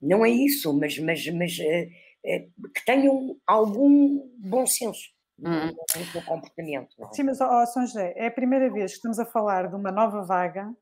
Não 0.00 0.24
é 0.24 0.30
isso, 0.30 0.72
mas, 0.72 0.98
mas, 0.98 1.26
mas 1.28 1.58
uh, 1.58 1.62
uh, 1.62 2.70
que 2.74 2.84
tenham 2.84 3.36
algum 3.46 4.28
bom 4.38 4.66
senso 4.66 5.10
hum. 5.38 5.72
no 6.14 6.22
comportamento. 6.24 6.88
Não 6.98 7.08
é? 7.08 7.12
Sim, 7.12 7.24
mas, 7.24 7.40
oh, 7.40 7.66
São 7.66 7.86
José, 7.86 8.12
é 8.16 8.26
a 8.26 8.30
primeira 8.30 8.70
vez 8.70 8.92
que 8.92 8.96
estamos 8.96 9.18
a 9.18 9.26
falar 9.26 9.68
de 9.68 9.76
uma 9.76 9.92
nova 9.92 10.24
vaga 10.24 10.72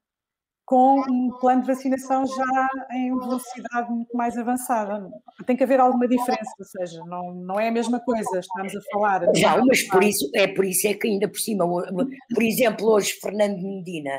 com 0.70 1.00
um 1.00 1.36
plano 1.40 1.62
de 1.62 1.66
vacinação 1.66 2.24
já 2.24 2.68
em 2.92 3.12
velocidade 3.18 3.90
muito 3.90 4.16
mais 4.16 4.38
avançada. 4.38 5.10
Tem 5.44 5.56
que 5.56 5.64
haver 5.64 5.80
alguma 5.80 6.06
diferença, 6.06 6.52
ou 6.56 6.64
seja, 6.64 7.04
não, 7.06 7.34
não 7.34 7.58
é 7.58 7.66
a 7.66 7.72
mesma 7.72 7.98
coisa, 7.98 8.38
estamos 8.38 8.76
a 8.76 8.80
falar. 8.92 9.34
Já, 9.34 9.56
mas 9.64 9.82
por 9.88 10.04
isso, 10.04 10.30
é 10.32 10.46
por 10.46 10.64
isso 10.64 10.86
é 10.86 10.94
que 10.94 11.08
ainda 11.08 11.26
por 11.26 11.40
cima, 11.40 11.66
por 11.66 12.42
exemplo, 12.44 12.86
hoje 12.86 13.14
Fernando 13.20 13.60
Medina, 13.60 14.12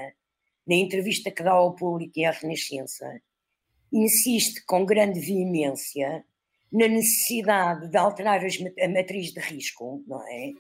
na 0.68 0.76
entrevista 0.76 1.32
que 1.32 1.44
dá 1.44 1.52
ao 1.52 1.76
público 1.76 2.14
em 2.18 2.26
A 2.26 2.32
Renascença, 2.32 3.22
insiste 3.92 4.64
com 4.66 4.86
grande 4.86 5.20
veemência 5.20 6.24
na 6.72 6.88
necessidade 6.88 7.90
de 7.90 7.98
alterar 7.98 8.40
a 8.40 8.88
matriz 8.88 9.34
de 9.34 9.40
risco, 9.42 10.04
não 10.08 10.22
é? 10.28 10.52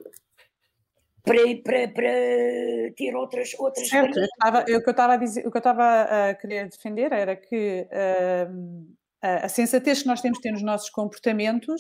Para, 1.23 1.37
para, 1.63 1.87
para 1.87 2.93
ter 2.97 3.15
outras 3.15 3.53
outras 3.59 3.87
certo, 3.87 4.17
eu 4.17 4.25
estava, 4.25 4.65
eu, 4.67 4.79
o 4.79 4.81
que 4.81 4.89
eu 4.89 4.91
estava 4.91 5.13
a 5.13 5.17
dizer, 5.17 5.47
o 5.47 5.51
que 5.51 5.57
eu 5.57 5.59
estava 5.59 6.29
a 6.29 6.33
querer 6.33 6.67
defender 6.67 7.13
era 7.13 7.35
que 7.35 7.87
uh, 7.91 8.95
a 9.21 9.47
sensatez 9.47 10.01
que 10.01 10.07
nós 10.07 10.19
temos 10.19 10.39
de 10.39 10.41
ter 10.41 10.51
nos 10.51 10.63
nossos 10.63 10.89
comportamentos 10.89 11.79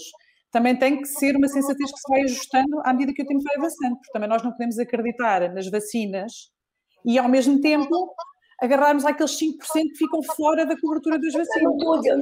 também 0.51 0.77
tem 0.77 1.01
que 1.01 1.07
ser 1.07 1.35
uma 1.35 1.47
sensatez 1.47 1.91
que 1.91 1.97
se 1.97 2.09
vai 2.09 2.21
ajustando 2.21 2.81
à 2.83 2.93
medida 2.93 3.13
que 3.13 3.23
o 3.23 3.25
tempo 3.25 3.41
vai 3.41 3.55
avançando, 3.57 3.95
porque 3.95 4.11
também 4.11 4.29
nós 4.29 4.43
não 4.43 4.51
podemos 4.51 4.77
acreditar 4.77 5.51
nas 5.51 5.67
vacinas 5.69 6.51
e 7.05 7.17
ao 7.17 7.29
mesmo 7.29 7.59
tempo 7.59 8.13
agarrarmos 8.61 9.03
aqueles 9.05 9.31
5% 9.31 9.57
que 9.57 9.97
ficam 9.97 10.21
fora 10.35 10.67
da 10.67 10.79
cobertura 10.79 11.19
das 11.19 11.33
vacinas. 11.33 11.63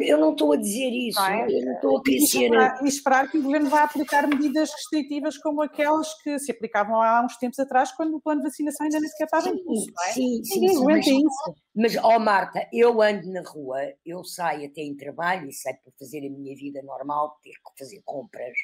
Eu 0.02 0.18
não 0.18 0.32
estou 0.32 0.54
a, 0.54 0.56
dizer 0.56 0.89
isso, 0.89 1.22
é? 1.22 1.46
eu 1.50 1.65
não 1.65 1.74
estou 1.74 1.98
a 1.98 2.02
crescer. 2.02 2.20
E 2.20 2.24
esperar, 2.24 2.80
e 2.82 2.88
esperar 2.88 3.30
que 3.30 3.38
o 3.38 3.44
governo 3.44 3.70
vá 3.70 3.84
aplicar 3.84 4.26
medidas 4.26 4.72
restritivas 4.72 5.38
como 5.38 5.62
aquelas 5.62 6.13
que 6.24 6.39
se 6.39 6.52
aplicavam 6.52 7.02
há 7.02 7.26
uns 7.26 7.36
tempos 7.36 7.60
atrás, 7.60 7.92
quando 7.92 8.15
o 8.15 8.22
plano 8.22 8.42
de 8.42 8.48
vacinação 8.48 8.86
ainda 8.86 9.02
nem 9.02 9.10
sequer 9.10 9.26
estava 9.26 9.50
em 9.50 9.63
curso, 9.65 9.88
não 9.94 10.04
é? 10.04 10.13
Sim, 10.13 10.44
sim, 10.46 10.60
Ninguém 10.62 10.78
aguenta 10.78 11.04
sim, 11.04 11.18
isso. 11.18 11.56
Mas, 11.76 11.98
ó 11.98 12.15
oh 12.15 12.20
Marta, 12.20 12.65
eu 12.72 13.02
ando 13.02 13.30
na 13.34 13.42
rua, 13.42 13.82
eu 14.06 14.24
saio 14.24 14.65
até 14.65 14.82
em 14.82 14.96
trabalho 14.96 15.50
e 15.50 15.54
saio 15.54 15.78
para 15.84 15.92
fazer 16.00 16.20
a 16.20 16.30
minha 16.30 16.56
vida 16.56 16.82
normal, 16.84 17.38
ter 17.44 17.52
que 17.52 17.78
fazer 17.78 18.02
compras. 18.06 18.58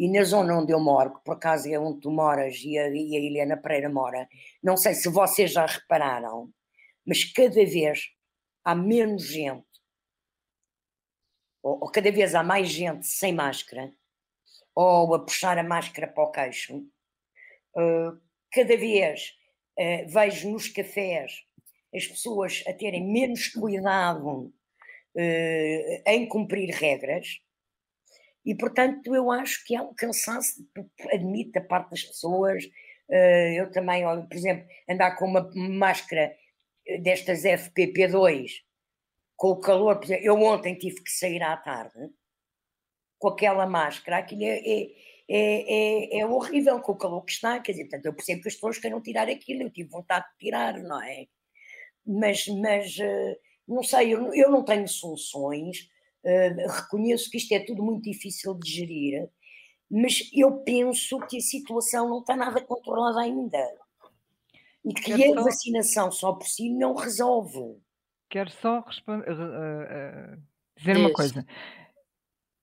E 0.00 0.08
na 0.08 0.24
zona 0.24 0.58
onde 0.58 0.72
eu 0.72 0.80
moro, 0.80 1.14
que 1.14 1.22
por 1.22 1.34
acaso 1.34 1.68
é 1.68 1.78
onde 1.78 2.00
tu 2.00 2.10
moras 2.10 2.56
e 2.64 2.78
a, 2.78 2.88
e 2.88 3.14
a 3.14 3.20
Helena 3.20 3.54
Pereira 3.58 3.90
mora, 3.90 4.26
não 4.62 4.74
sei 4.74 4.94
se 4.94 5.10
vocês 5.10 5.52
já 5.52 5.66
repararam, 5.66 6.50
mas 7.04 7.22
cada 7.22 7.66
vez 7.66 8.08
há 8.64 8.74
menos 8.74 9.26
gente, 9.26 9.66
ou, 11.62 11.80
ou, 11.82 11.90
cada 11.90 12.10
vez 12.10 12.34
há 12.34 12.42
mais 12.42 12.70
gente 12.70 13.06
sem 13.06 13.34
máscara, 13.34 13.92
ou 14.74 15.14
a 15.14 15.22
puxar 15.22 15.58
a 15.58 15.62
máscara 15.62 16.08
para 16.08 16.24
o 16.24 16.30
queixo. 16.30 16.78
Uh, 17.76 18.18
cada 18.50 18.78
vez 18.78 19.34
uh, 19.78 20.08
vejo 20.08 20.50
nos 20.50 20.66
cafés 20.68 21.44
as 21.94 22.06
pessoas 22.06 22.64
a 22.66 22.72
terem 22.72 23.06
menos 23.06 23.48
cuidado 23.48 24.46
uh, 24.46 26.02
em 26.06 26.26
cumprir 26.26 26.70
regras. 26.70 27.38
E, 28.44 28.54
portanto, 28.54 29.14
eu 29.14 29.30
acho 29.30 29.64
que 29.66 29.76
há 29.76 29.82
um 29.82 29.94
cansaço, 29.94 30.66
admito, 31.12 31.52
da 31.52 31.60
parte 31.60 31.90
das 31.90 32.02
pessoas. 32.02 32.64
eu 33.56 33.70
também, 33.70 34.02
por 34.26 34.36
exemplo, 34.36 34.66
andar 34.88 35.16
com 35.16 35.26
uma 35.26 35.50
máscara 35.54 36.34
destas 37.02 37.42
FPP2 37.42 38.50
com 39.36 39.52
o 39.52 39.60
calor, 39.60 40.00
eu 40.20 40.34
ontem 40.42 40.74
tive 40.74 41.02
que 41.02 41.10
sair 41.10 41.42
à 41.42 41.56
tarde 41.56 42.10
com 43.18 43.28
aquela 43.28 43.66
máscara, 43.66 44.18
aquilo 44.18 44.44
é, 44.44 44.58
é, 44.58 44.90
é, 45.28 46.20
é, 46.20 46.26
horrível 46.26 46.80
com 46.80 46.92
o 46.92 46.96
calor 46.96 47.22
que 47.24 47.32
está, 47.32 47.58
quer 47.60 47.72
dizer, 47.72 47.84
portanto, 47.84 48.06
eu 48.06 48.14
percebo 48.14 48.42
que 48.42 48.48
as 48.48 48.54
pessoas 48.54 48.78
queiram 48.78 49.00
tirar 49.00 49.28
aquilo, 49.28 49.62
eu 49.62 49.70
tive 49.70 49.88
vontade 49.88 50.26
de 50.32 50.38
tirar, 50.38 50.78
não 50.78 51.02
é? 51.02 51.26
Mas, 52.04 52.46
mas 52.48 52.96
não 53.68 53.82
sei, 53.82 54.14
eu, 54.14 54.34
eu 54.34 54.50
não 54.50 54.64
tenho 54.64 54.88
soluções, 54.88 55.88
reconheço 56.24 57.30
que 57.30 57.38
isto 57.38 57.52
é 57.52 57.60
tudo 57.60 57.82
muito 57.82 58.02
difícil 58.02 58.54
de 58.54 58.70
gerir, 58.70 59.28
mas 59.90 60.30
eu 60.32 60.58
penso 60.58 61.18
que 61.26 61.38
a 61.38 61.40
situação 61.40 62.08
não 62.08 62.20
está 62.20 62.36
nada 62.36 62.60
controlada 62.60 63.20
ainda 63.20 63.58
e 64.84 64.94
que 64.94 65.14
Quero 65.14 65.32
a 65.32 65.42
só... 65.42 65.44
vacinação 65.44 66.12
só 66.12 66.32
por 66.32 66.46
si 66.46 66.70
não 66.70 66.94
resolve. 66.94 67.80
Quero 68.28 68.50
só 68.50 68.80
responder, 68.80 69.30
uh, 69.30 70.36
uh, 70.36 70.42
dizer 70.76 70.96
uma 70.96 71.12
coisa. 71.12 71.44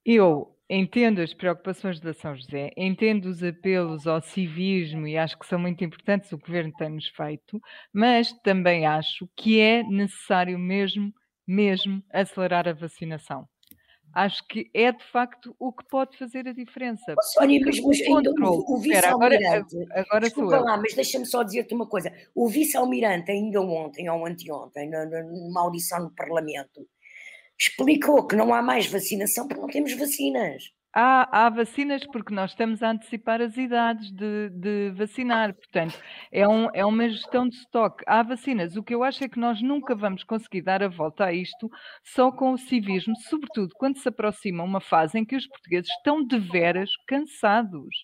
Eu 0.06 0.56
entendo 0.70 1.22
as 1.22 1.34
preocupações 1.34 2.00
da 2.00 2.13
São 2.13 2.36
José, 2.36 2.72
entendo 2.76 3.26
os 3.26 3.43
apelos 3.43 4.06
ao 4.08 4.22
civismo 4.22 5.08
e 5.08 5.17
acho 5.17 5.38
que 5.38 5.46
são 5.46 5.60
muito 5.60 5.84
importantes, 5.84 6.32
o 6.32 6.38
governo 6.38 6.74
tem-nos 6.78 7.08
feito, 7.10 7.62
mas 7.93 8.34
também 8.43 8.86
acho 8.86 9.30
que 9.36 9.60
é 9.60 9.84
necessário 9.84 10.60
mesmo, 10.60 11.13
mesmo 11.48 12.04
acelerar 12.12 12.68
a 12.68 12.74
vacinação. 12.74 13.48
acho 14.14 14.46
que 14.48 14.70
é 14.74 14.92
de 14.92 15.04
facto 15.04 15.56
o 15.60 15.72
que 15.72 15.88
pode 15.88 16.18
fazer 16.18 16.48
a 16.48 16.54
diferença. 16.54 17.16
Sónia, 17.22 17.60
mas, 17.64 17.80
mas 17.80 18.02
ainda 18.02 18.32
o, 18.32 18.74
o 18.74 18.78
vice-almirante. 18.80 19.76
Desculpa 20.22 20.60
lá, 20.60 20.78
mas 20.78 20.94
deixa-me 20.94 21.26
só 21.26 21.44
dizer-te 21.44 21.74
uma 21.74 21.88
coisa. 21.88 22.12
O 22.34 22.48
vice-almirante, 22.50 23.32
ainda 23.32 23.62
ontem 23.62 24.10
ou 24.10 24.26
anteontem, 24.26 24.90
numa 24.90 25.62
audição 25.62 26.04
no 26.04 26.12
Parlamento, 26.12 26.88
explicou 27.58 28.26
que 28.28 28.36
não 28.36 28.54
há 28.54 28.62
mais 28.62 28.88
vacinação 28.88 29.48
porque 29.48 29.62
não 29.62 29.70
temos 29.70 29.94
vacinas. 29.94 30.77
Há, 31.00 31.46
há, 31.46 31.50
vacinas 31.52 32.04
porque 32.08 32.34
nós 32.34 32.50
estamos 32.50 32.82
a 32.82 32.90
antecipar 32.90 33.40
as 33.40 33.56
idades 33.56 34.12
de, 34.12 34.50
de, 34.50 34.90
vacinar, 34.96 35.54
portanto, 35.54 35.94
é, 36.32 36.48
um, 36.48 36.70
é 36.74 36.84
uma 36.84 37.08
gestão 37.08 37.48
de 37.48 37.56
estoque. 37.56 38.04
Há 38.08 38.24
vacinas. 38.24 38.76
O 38.76 38.82
que 38.82 38.96
eu 38.96 39.04
acho 39.04 39.24
é 39.24 39.30
que 39.30 39.40
nós 39.40 39.62
nunca 39.62 39.94
vamos 39.94 40.24
conseguir 40.24 40.64
dar 40.64 40.82
a 40.82 40.88
volta 40.88 41.26
a 41.26 41.32
isto 41.32 41.70
só 42.04 42.32
com 42.32 42.52
o 42.52 42.58
civismo, 42.58 43.16
sobretudo 43.30 43.76
quando 43.76 44.00
se 44.00 44.10
aproxima 44.10 44.64
uma 44.64 44.82
fase 44.82 45.20
em 45.20 45.24
que 45.24 45.36
os 45.36 45.46
portugueses 45.46 45.92
estão 45.92 46.26
de 46.26 46.40
veras 46.40 46.90
cansados 47.08 47.96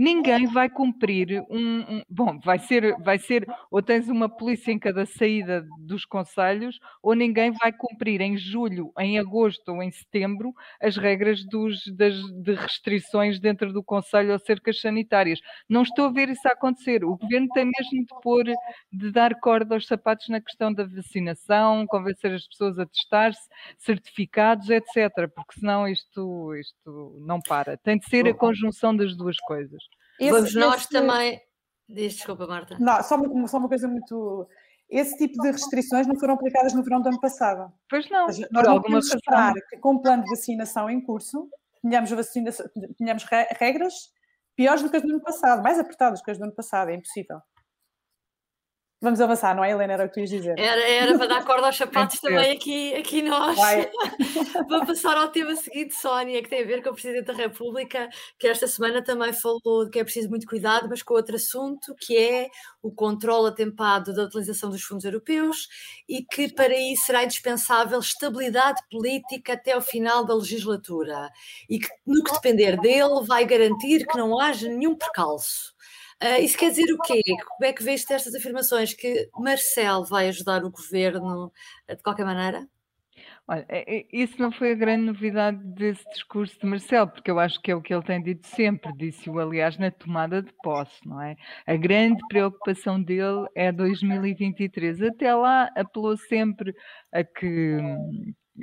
ninguém 0.00 0.46
vai 0.46 0.70
cumprir 0.70 1.44
um, 1.50 1.80
um, 1.80 2.02
bom, 2.08 2.40
vai 2.42 2.58
ser, 2.58 2.96
vai 3.02 3.18
ser, 3.18 3.46
ou 3.70 3.82
tens 3.82 4.08
uma 4.08 4.30
polícia 4.30 4.72
em 4.72 4.78
cada 4.78 5.04
saída 5.04 5.62
dos 5.78 6.06
conselhos, 6.06 6.78
ou 7.02 7.14
ninguém 7.14 7.52
vai 7.52 7.70
cumprir 7.70 8.22
em 8.22 8.38
julho, 8.38 8.90
em 8.98 9.18
agosto 9.18 9.68
ou 9.68 9.82
em 9.82 9.90
setembro 9.90 10.54
as 10.80 10.96
regras 10.96 11.44
dos, 11.44 11.82
das, 11.94 12.14
de 12.14 12.54
restrições 12.54 13.38
dentro 13.38 13.74
do 13.74 13.84
conselho 13.84 14.32
ou 14.32 14.38
cercas 14.38 14.80
sanitárias. 14.80 15.38
Não 15.68 15.82
estou 15.82 16.06
a 16.06 16.12
ver 16.12 16.30
isso 16.30 16.48
a 16.48 16.52
acontecer. 16.52 17.04
O 17.04 17.18
governo 17.18 17.48
tem 17.52 17.66
mesmo 17.66 18.06
de 18.06 18.22
pôr, 18.22 18.44
de 18.90 19.10
dar 19.10 19.38
corda 19.38 19.74
aos 19.74 19.86
sapatos 19.86 20.30
na 20.30 20.40
questão 20.40 20.72
da 20.72 20.84
vacinação, 20.86 21.84
convencer 21.86 22.32
as 22.32 22.46
pessoas 22.46 22.78
a 22.78 22.86
testar-se, 22.86 23.46
certificados, 23.76 24.70
etc. 24.70 25.28
Porque 25.34 25.60
senão 25.60 25.86
isto, 25.86 26.54
isto 26.54 27.18
não 27.20 27.38
para. 27.38 27.76
Tem 27.76 27.98
de 27.98 28.08
ser 28.08 28.26
a 28.26 28.32
conjunção 28.32 28.96
das 28.96 29.14
duas 29.14 29.36
coisas. 29.40 29.89
Esse, 30.20 30.30
Vamos 30.30 30.54
nós 30.54 30.82
esse... 30.82 30.90
também. 30.90 31.40
Diz, 31.88 32.14
desculpa, 32.14 32.46
Marta. 32.46 32.76
Não, 32.78 33.02
só 33.02 33.16
uma, 33.16 33.48
só 33.48 33.56
uma 33.56 33.68
coisa 33.68 33.88
muito. 33.88 34.46
Esse 34.88 35.16
tipo 35.16 35.40
de 35.40 35.50
restrições 35.50 36.06
não 36.06 36.18
foram 36.18 36.34
aplicadas 36.34 36.74
no 36.74 36.82
verão 36.82 37.00
do 37.00 37.08
ano 37.08 37.20
passado. 37.20 37.72
Pois 37.88 38.08
não. 38.10 38.26
Nós 38.26 38.38
não 38.50 38.80
podemos 38.82 39.12
esperar 39.12 39.54
que, 39.68 39.78
com 39.78 39.94
o 39.94 40.02
plano 40.02 40.22
de 40.22 40.30
vacinação 40.30 40.90
em 40.90 41.00
curso, 41.00 41.48
tenhamos, 41.80 42.10
vacinação, 42.10 42.66
tenhamos 42.98 43.24
regras 43.58 43.94
piores 44.54 44.82
do 44.82 44.90
que 44.90 44.96
as 44.96 45.02
do 45.02 45.10
ano 45.10 45.22
passado, 45.22 45.62
mais 45.62 45.78
apertadas 45.78 46.20
do 46.20 46.24
que 46.24 46.30
as 46.30 46.38
do 46.38 46.44
ano 46.44 46.54
passado. 46.54 46.90
É 46.90 46.94
impossível. 46.94 47.40
Vamos 49.02 49.18
avançar, 49.18 49.56
não 49.56 49.64
é, 49.64 49.70
Helena? 49.70 49.94
Era 49.94 50.04
o 50.04 50.08
que 50.08 50.14
tu 50.14 50.20
ias 50.20 50.28
dizer. 50.28 50.58
Era, 50.58 50.86
era 50.86 51.16
para 51.16 51.26
dar 51.26 51.44
corda 51.46 51.68
aos 51.68 51.76
sapatos 51.76 52.20
também 52.20 52.52
aqui, 52.52 52.94
aqui 52.94 53.22
nós. 53.22 53.56
Vamos 54.68 54.86
passar 54.88 55.16
ao 55.16 55.28
tema 55.28 55.56
seguinte, 55.56 55.94
Sónia, 55.94 56.42
que 56.42 56.50
tem 56.50 56.62
a 56.62 56.66
ver 56.66 56.82
com 56.82 56.90
o 56.90 56.92
Presidente 56.92 57.24
da 57.24 57.32
República, 57.32 58.10
que 58.38 58.46
esta 58.46 58.66
semana 58.66 59.02
também 59.02 59.32
falou 59.32 59.86
de 59.86 59.90
que 59.90 60.00
é 60.00 60.04
preciso 60.04 60.28
muito 60.28 60.46
cuidado, 60.46 60.86
mas 60.86 61.02
com 61.02 61.14
outro 61.14 61.36
assunto, 61.36 61.94
que 61.98 62.14
é 62.14 62.48
o 62.82 62.92
controle 62.92 63.48
atempado 63.48 64.12
da 64.12 64.24
utilização 64.24 64.68
dos 64.68 64.82
fundos 64.82 65.06
europeus 65.06 65.66
e 66.06 66.22
que 66.22 66.52
para 66.52 66.76
isso 66.76 67.06
será 67.06 67.24
indispensável 67.24 68.00
estabilidade 68.00 68.82
política 68.90 69.54
até 69.54 69.72
ao 69.72 69.80
final 69.80 70.26
da 70.26 70.34
legislatura 70.34 71.30
e 71.70 71.78
que, 71.78 71.88
no 72.06 72.22
que 72.22 72.32
depender 72.32 72.78
dele, 72.78 73.24
vai 73.26 73.46
garantir 73.46 74.06
que 74.06 74.18
não 74.18 74.38
haja 74.38 74.68
nenhum 74.68 74.94
percalço. 74.94 75.74
Uh, 76.22 76.42
isso 76.42 76.58
quer 76.58 76.70
dizer 76.70 76.92
o 76.92 76.98
quê? 76.98 77.20
Como 77.56 77.64
é 77.64 77.72
que 77.72 77.82
vês 77.82 78.04
estas 78.10 78.34
afirmações? 78.34 78.92
Que 78.92 79.28
Marcel 79.38 80.04
vai 80.04 80.28
ajudar 80.28 80.62
o 80.64 80.70
governo 80.70 81.50
ah, 81.88 81.94
de 81.94 82.02
qualquer 82.02 82.26
maneira? 82.26 82.68
Olha, 83.48 83.64
é, 83.68 83.96
é, 83.96 84.06
isso 84.12 84.40
não 84.40 84.52
foi 84.52 84.72
a 84.72 84.76
grande 84.76 85.06
novidade 85.06 85.58
desse 85.74 86.04
discurso 86.10 86.58
de 86.60 86.66
Marcel, 86.66 87.08
porque 87.08 87.30
eu 87.30 87.38
acho 87.38 87.60
que 87.60 87.70
é 87.70 87.74
o 87.74 87.82
que 87.82 87.92
ele 87.92 88.04
tem 88.04 88.22
dito 88.22 88.46
sempre, 88.46 88.92
disse-o 88.96 89.40
aliás 89.40 89.76
na 89.78 89.90
tomada 89.90 90.42
de 90.42 90.52
posse, 90.62 91.00
não 91.04 91.20
é? 91.20 91.36
A 91.66 91.74
grande 91.76 92.20
preocupação 92.28 93.02
dele 93.02 93.46
é 93.56 93.72
2023. 93.72 95.02
Até 95.02 95.34
lá 95.34 95.70
apelou 95.74 96.16
sempre 96.16 96.74
a 97.12 97.24
que, 97.24 97.78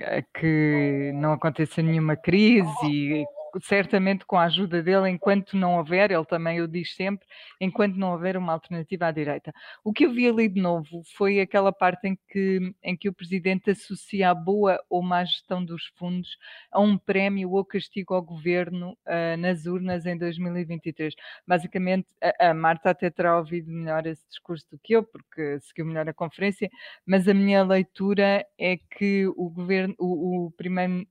a 0.04 0.22
que 0.40 1.12
não 1.16 1.34
aconteça 1.34 1.82
nenhuma 1.82 2.16
crise 2.16 2.70
e 2.86 3.26
certamente 3.62 4.26
com 4.26 4.38
a 4.38 4.44
ajuda 4.46 4.82
dele, 4.82 5.10
enquanto 5.10 5.56
não 5.56 5.78
houver, 5.78 6.12
ele 6.12 6.26
também 6.26 6.62
o 6.62 6.68
diz 6.68 6.96
sempre, 6.96 7.26
enquanto 7.60 7.96
não 7.96 8.12
houver 8.12 8.38
uma 8.38 8.54
alternativa 8.54 9.08
à 9.08 9.12
direita. 9.12 9.54
O 9.84 9.94
que 9.94 10.06
eu 10.06 10.12
vi 10.12 10.28
ali 10.28 10.50
de 10.50 10.62
novo 10.62 11.02
foi 11.16 11.40
aquela 11.40 11.72
parte 11.72 12.08
em 12.08 12.18
que, 12.30 12.74
em 12.84 12.96
que 12.96 13.10
o 13.10 13.14
Presidente 13.14 13.72
associa 13.72 14.30
a 14.30 14.36
boa 14.36 14.80
ou 14.90 15.02
má 15.02 15.24
gestão 15.24 15.64
dos 15.64 15.86
fundos 15.98 16.38
a 16.72 16.80
um 16.80 16.98
prémio 16.98 17.52
ou 17.52 17.66
castigo 17.66 18.14
ao 18.14 18.22
governo 18.22 18.98
uh, 19.06 19.38
nas 19.38 19.66
urnas 19.66 20.06
em 20.06 20.18
2023. 20.18 21.14
Basicamente, 21.46 22.08
a, 22.22 22.50
a, 22.50 22.54
Marta 22.54 22.90
até 22.90 23.10
terá 23.10 23.38
ouvido 23.38 23.72
melhor 23.72 24.06
esse 24.06 24.28
discurso 24.28 24.66
do 24.72 24.80
que 24.80 24.94
eu, 24.94 25.04
porque 25.04 25.60
seguiu 25.62 25.86
melhor 25.86 26.08
a 26.10 26.14
conferência, 26.14 26.70
mas 27.06 27.28
a 27.28 27.34
minha 27.34 27.64
leitura 27.64 28.46
é 28.58 28.78
que 28.78 29.28
o 29.36 29.50
governo, 29.50 29.96
o, 30.00 30.48
o 30.48 30.52
primeiro 30.52 31.06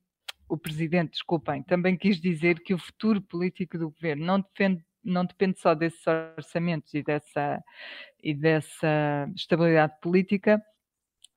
o 0.47 0.57
presidente, 0.57 1.11
desculpem, 1.11 1.63
também 1.63 1.97
quis 1.97 2.19
dizer 2.19 2.59
que 2.61 2.73
o 2.73 2.77
futuro 2.77 3.21
político 3.21 3.77
do 3.77 3.89
governo 3.89 4.25
não 4.25 4.39
depende, 4.39 4.83
não 5.03 5.25
depende 5.25 5.59
só 5.59 5.73
desses 5.73 6.05
orçamentos 6.37 6.93
e 6.93 7.03
dessa, 7.03 7.63
e 8.21 8.33
dessa 8.33 9.29
estabilidade 9.35 9.93
política, 10.01 10.61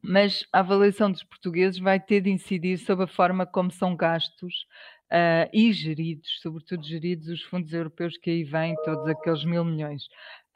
mas 0.03 0.46
a 0.53 0.61
avaliação 0.61 1.11
dos 1.11 1.23
portugueses 1.23 1.79
vai 1.79 2.01
ter 2.01 2.23
de 2.23 2.31
incidir 2.31 2.79
sobre 2.79 3.05
a 3.05 3.09
forma 3.09 3.44
como 3.46 3.70
são 3.70 3.94
gastos 3.94 4.66
uh, 5.11 5.51
e 5.53 5.73
geridos, 5.73 6.40
sobretudo 6.40 6.83
geridos 6.87 7.29
os 7.29 7.42
fundos 7.42 7.73
europeus 7.73 8.16
que 8.16 8.31
aí 8.31 8.44
vêm, 8.44 8.75
todos 8.85 9.07
aqueles 9.07 9.44
mil 9.44 9.64
milhões. 9.64 10.05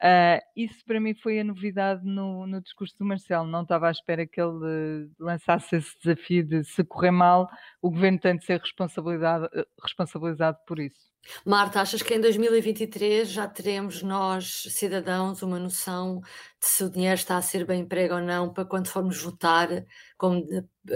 Uh, 0.01 0.41
isso 0.55 0.83
para 0.85 0.99
mim 0.99 1.13
foi 1.13 1.39
a 1.39 1.43
novidade 1.43 2.05
no, 2.05 2.45
no, 2.45 2.61
discurso 2.61 2.97
do 2.97 3.05
Marcelo. 3.05 3.47
Não 3.47 3.63
estava 3.63 3.87
à 3.87 3.91
espera 3.91 4.27
que 4.27 4.41
ele 4.41 5.09
lançasse 5.17 5.77
esse 5.77 5.97
desafio 5.99 6.43
de 6.43 6.63
se 6.63 6.83
correr 6.83 7.11
mal, 7.11 7.49
o 7.81 7.89
governo 7.89 8.19
tem 8.19 8.37
de 8.37 8.43
ser 8.45 8.59
responsabilizado, 8.59 9.49
responsabilizado 9.81 10.57
por 10.67 10.79
isso. 10.79 11.15
Marta, 11.45 11.81
achas 11.81 12.01
que 12.03 12.13
em 12.13 12.21
2023 12.21 13.27
já 13.27 13.47
teremos 13.47 14.03
nós, 14.03 14.63
cidadãos, 14.69 15.41
uma 15.41 15.59
noção 15.59 16.21
de 16.61 16.67
se 16.67 16.83
o 16.83 16.89
dinheiro 16.89 17.15
está 17.15 17.37
a 17.37 17.41
ser 17.41 17.65
bem 17.65 17.81
emprego 17.81 18.15
ou 18.15 18.21
não, 18.21 18.53
para 18.53 18.65
quando 18.65 18.87
formos 18.87 19.19
votar, 19.21 19.69
como 20.17 20.45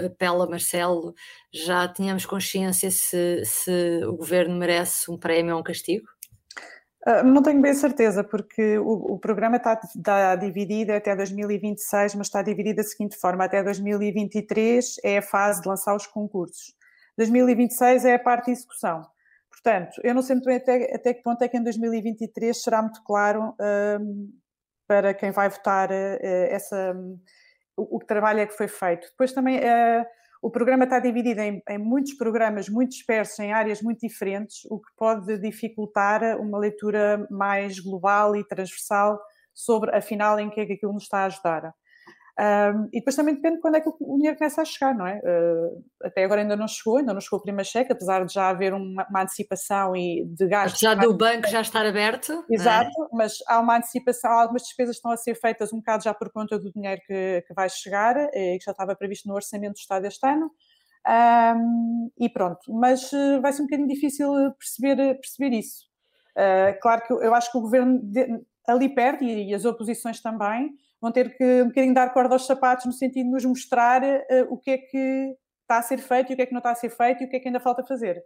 apela 0.06 0.48
Marcelo, 0.48 1.14
já 1.52 1.88
tínhamos 1.88 2.26
consciência 2.26 2.90
se, 2.90 3.44
se 3.44 4.04
o 4.04 4.16
governo 4.16 4.56
merece 4.56 5.10
um 5.10 5.18
prémio 5.18 5.54
ou 5.54 5.60
um 5.60 5.64
castigo? 5.64 6.06
Uh, 7.06 7.24
não 7.24 7.42
tenho 7.42 7.62
bem 7.62 7.72
certeza, 7.72 8.22
porque 8.22 8.78
o, 8.78 9.14
o 9.14 9.18
programa 9.18 9.56
está, 9.56 9.80
está, 9.94 10.36
dividido 10.36 10.92
até 10.92 11.16
2026, 11.16 12.14
mas 12.14 12.26
está 12.26 12.42
dividido 12.42 12.76
da 12.76 12.82
seguinte 12.82 13.16
forma: 13.16 13.44
até 13.44 13.62
2023 13.62 14.96
é 15.02 15.18
a 15.18 15.22
fase 15.22 15.62
de 15.62 15.68
lançar 15.68 15.96
os 15.96 16.06
concursos, 16.06 16.74
2026 17.16 18.04
é 18.04 18.14
a 18.14 18.18
parte 18.18 18.46
de 18.46 18.52
execução. 18.52 19.02
Portanto, 19.48 20.00
eu 20.04 20.14
não 20.14 20.22
sei 20.22 20.36
muito 20.36 20.46
bem 20.46 20.56
até, 20.56 20.94
até 20.94 21.14
que 21.14 21.22
ponto 21.22 21.42
é 21.42 21.48
que 21.48 21.56
em 21.56 21.62
2023 21.62 22.62
será 22.62 22.82
muito 22.82 23.02
claro 23.02 23.54
um, 24.00 24.30
para 24.86 25.14
quem 25.14 25.30
vai 25.30 25.48
votar 25.48 25.90
uh, 25.90 25.94
essa, 26.20 26.92
um, 26.94 27.18
o, 27.76 27.96
o 27.96 27.98
trabalho 28.00 28.40
é 28.40 28.46
que 28.46 28.56
foi 28.56 28.68
feito. 28.68 29.08
Depois 29.08 29.32
também. 29.32 29.58
Uh, 29.58 30.19
o 30.42 30.50
programa 30.50 30.84
está 30.84 30.98
dividido 30.98 31.40
em, 31.40 31.62
em, 31.68 31.78
muitos 31.78 32.14
programas 32.14 32.68
muito 32.68 32.90
dispersos, 32.90 33.38
em 33.38 33.52
áreas 33.52 33.82
muito 33.82 34.00
diferentes, 34.00 34.64
o 34.70 34.78
que 34.80 34.88
pode 34.96 35.38
dificultar 35.38 36.40
uma 36.40 36.58
leitura 36.58 37.26
mais 37.30 37.78
global 37.78 38.34
e 38.34 38.46
transversal 38.46 39.20
sobre, 39.52 39.94
afinal, 39.94 40.38
em 40.38 40.48
que 40.48 40.60
é 40.60 40.66
que 40.66 40.72
aquilo 40.72 40.94
nos 40.94 41.02
está 41.02 41.20
a 41.20 41.26
ajudar. 41.26 41.74
Um, 42.40 42.88
e 42.90 43.00
depois 43.00 43.14
também 43.14 43.34
depende 43.34 43.56
de 43.56 43.60
quando 43.60 43.74
é 43.74 43.82
que 43.82 43.90
o 43.90 44.16
dinheiro 44.16 44.38
começa 44.38 44.62
a 44.62 44.64
chegar, 44.64 44.94
não 44.94 45.06
é? 45.06 45.18
Uh, 45.18 45.84
até 46.02 46.24
agora 46.24 46.40
ainda 46.40 46.56
não 46.56 46.66
chegou, 46.66 46.96
ainda 46.96 47.12
não 47.12 47.20
chegou 47.20 47.38
o 47.38 47.42
primeiro 47.42 47.68
cheque, 47.68 47.92
apesar 47.92 48.24
de 48.24 48.32
já 48.32 48.48
haver 48.48 48.72
uma, 48.72 49.06
uma 49.10 49.22
antecipação 49.22 49.94
e 49.94 50.24
de 50.24 50.46
gastos. 50.46 50.80
Já 50.80 50.94
do 50.94 51.12
banco 51.12 51.46
já 51.48 51.60
estar 51.60 51.84
aberto. 51.84 52.32
É? 52.50 52.54
Exato, 52.54 52.88
é? 52.88 53.08
mas 53.12 53.34
há 53.46 53.60
uma 53.60 53.76
antecipação, 53.76 54.30
algumas 54.30 54.62
despesas 54.62 54.96
estão 54.96 55.10
a 55.10 55.18
ser 55.18 55.34
feitas 55.34 55.70
um 55.70 55.78
bocado 55.78 56.02
já 56.02 56.14
por 56.14 56.30
conta 56.30 56.58
do 56.58 56.72
dinheiro 56.72 57.02
que, 57.06 57.44
que 57.46 57.52
vai 57.52 57.68
chegar, 57.68 58.16
e 58.32 58.56
que 58.58 58.64
já 58.64 58.72
estava 58.72 58.96
previsto 58.96 59.28
no 59.28 59.34
Orçamento 59.34 59.74
do 59.74 59.78
Estado 59.78 60.06
este 60.06 60.26
ano. 60.26 60.50
Um, 61.06 62.10
e 62.18 62.28
pronto, 62.28 62.60
mas 62.72 63.12
uh, 63.12 63.40
vai 63.42 63.52
ser 63.52 63.62
um 63.62 63.66
bocadinho 63.66 63.88
difícil 63.88 64.32
perceber, 64.58 65.14
perceber 65.16 65.56
isso. 65.56 65.84
Uh, 66.36 66.78
claro 66.80 67.02
que 67.02 67.12
eu, 67.12 67.22
eu, 67.22 67.34
acho 67.34 67.52
que 67.52 67.58
o 67.58 67.60
governo 67.60 68.00
de, 68.02 68.26
ali 68.66 68.88
perto 68.94 69.24
e, 69.24 69.50
e 69.50 69.54
as 69.54 69.64
oposições 69.66 70.22
também 70.22 70.70
vão 71.00 71.10
ter 71.10 71.36
que 71.36 71.62
um 71.62 71.68
bocadinho 71.68 71.94
dar 71.94 72.12
corda 72.12 72.34
aos 72.34 72.46
sapatos 72.46 72.86
no 72.86 72.92
sentido 72.92 73.26
de 73.26 73.32
nos 73.32 73.44
mostrar 73.44 74.02
uh, 74.02 74.46
o 74.50 74.58
que 74.58 74.70
é 74.70 74.78
que 74.78 75.34
está 75.62 75.78
a 75.78 75.82
ser 75.82 75.98
feito 75.98 76.30
e 76.30 76.34
o 76.34 76.36
que 76.36 76.42
é 76.42 76.46
que 76.46 76.52
não 76.52 76.58
está 76.58 76.72
a 76.72 76.74
ser 76.74 76.90
feito 76.90 77.22
e 77.22 77.26
o 77.26 77.30
que 77.30 77.36
é 77.36 77.40
que 77.40 77.48
ainda 77.48 77.60
falta 77.60 77.84
fazer. 77.84 78.22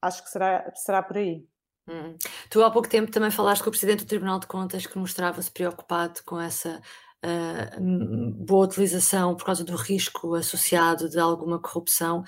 Acho 0.00 0.22
que 0.22 0.30
será, 0.30 0.72
será 0.74 1.02
por 1.02 1.16
aí. 1.16 1.44
Hum. 1.88 2.16
Tu 2.50 2.62
há 2.62 2.70
pouco 2.70 2.88
tempo 2.88 3.10
também 3.10 3.30
falaste 3.30 3.62
com 3.62 3.68
o 3.68 3.72
Presidente 3.72 4.04
do 4.04 4.08
Tribunal 4.08 4.38
de 4.38 4.46
Contas 4.46 4.86
que 4.86 4.98
mostrava-se 4.98 5.50
preocupado 5.50 6.20
com 6.24 6.38
essa 6.38 6.80
uh, 7.24 8.44
boa 8.44 8.66
utilização 8.66 9.34
por 9.34 9.44
causa 9.44 9.64
do 9.64 9.74
risco 9.74 10.34
associado 10.34 11.08
de 11.08 11.18
alguma 11.18 11.60
corrupção. 11.60 12.22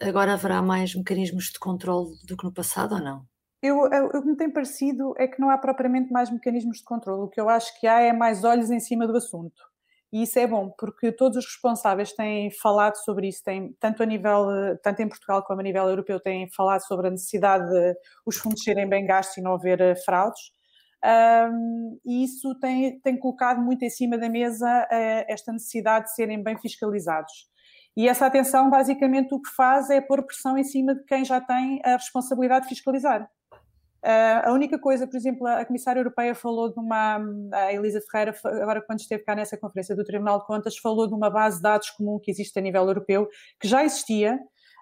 Agora 0.00 0.34
haverá 0.34 0.60
mais 0.60 0.94
mecanismos 0.94 1.46
de 1.46 1.58
controle 1.58 2.16
do 2.24 2.36
que 2.36 2.44
no 2.44 2.52
passado 2.52 2.96
ou 2.96 3.00
não? 3.00 3.37
Eu, 3.60 3.80
o 3.80 4.22
que 4.22 4.28
me 4.28 4.36
tem 4.36 4.50
parecido 4.50 5.14
é 5.18 5.26
que 5.26 5.40
não 5.40 5.50
há 5.50 5.58
propriamente 5.58 6.12
mais 6.12 6.30
mecanismos 6.30 6.78
de 6.78 6.84
controle. 6.84 7.22
O 7.22 7.28
que 7.28 7.40
eu 7.40 7.48
acho 7.48 7.78
que 7.80 7.86
há 7.86 8.00
é 8.00 8.12
mais 8.12 8.44
olhos 8.44 8.70
em 8.70 8.78
cima 8.78 9.06
do 9.06 9.16
assunto. 9.16 9.60
E 10.12 10.22
isso 10.22 10.38
é 10.38 10.46
bom, 10.46 10.70
porque 10.78 11.12
todos 11.12 11.36
os 11.36 11.44
responsáveis 11.44 12.12
têm 12.14 12.50
falado 12.50 12.96
sobre 12.96 13.28
isso, 13.28 13.42
têm, 13.44 13.74
tanto 13.78 14.02
a 14.02 14.06
nível, 14.06 14.46
tanto 14.82 15.02
em 15.02 15.08
Portugal 15.08 15.44
como 15.44 15.60
a 15.60 15.62
nível 15.62 15.86
europeu, 15.86 16.18
têm 16.18 16.48
falado 16.50 16.80
sobre 16.86 17.08
a 17.08 17.10
necessidade 17.10 17.68
de 17.68 17.94
os 18.24 18.36
fundos 18.36 18.62
serem 18.62 18.88
bem 18.88 19.04
gastos 19.04 19.36
e 19.36 19.42
não 19.42 19.54
haver 19.54 19.80
eh, 19.80 19.94
fraudes. 19.96 20.40
Um, 21.04 22.00
e 22.04 22.24
isso 22.24 22.54
tem, 22.58 22.98
tem 23.00 23.18
colocado 23.18 23.60
muito 23.60 23.84
em 23.84 23.90
cima 23.90 24.18
da 24.18 24.28
mesa 24.28 24.66
uh, 24.66 25.24
esta 25.28 25.52
necessidade 25.52 26.06
de 26.06 26.14
serem 26.14 26.42
bem 26.42 26.58
fiscalizados. 26.58 27.46
E 27.96 28.08
essa 28.08 28.26
atenção, 28.26 28.70
basicamente, 28.70 29.34
o 29.34 29.40
que 29.40 29.50
faz 29.50 29.90
é 29.90 30.00
pôr 30.00 30.24
pressão 30.24 30.56
em 30.56 30.64
cima 30.64 30.94
de 30.94 31.04
quem 31.04 31.24
já 31.24 31.40
tem 31.40 31.80
a 31.84 31.92
responsabilidade 31.96 32.64
de 32.64 32.70
fiscalizar. 32.70 33.28
Uh, 34.04 34.48
a 34.48 34.52
única 34.52 34.78
coisa, 34.78 35.06
por 35.06 35.16
exemplo, 35.16 35.46
a 35.46 35.64
Comissária 35.64 36.00
Europeia 36.00 36.34
falou 36.34 36.72
de 36.72 36.78
uma. 36.78 37.20
A 37.52 37.72
Elisa 37.72 38.00
Ferreira, 38.00 38.34
agora 38.44 38.80
quando 38.80 39.00
esteve 39.00 39.24
cá 39.24 39.34
nessa 39.34 39.56
conferência 39.56 39.96
do 39.96 40.04
Tribunal 40.04 40.38
de 40.38 40.46
Contas, 40.46 40.76
falou 40.78 41.08
de 41.08 41.14
uma 41.14 41.28
base 41.28 41.56
de 41.56 41.62
dados 41.62 41.90
comum 41.90 42.18
que 42.18 42.30
existe 42.30 42.56
a 42.58 42.62
nível 42.62 42.82
europeu, 42.82 43.28
que 43.60 43.66
já 43.66 43.84
existia. 43.84 44.38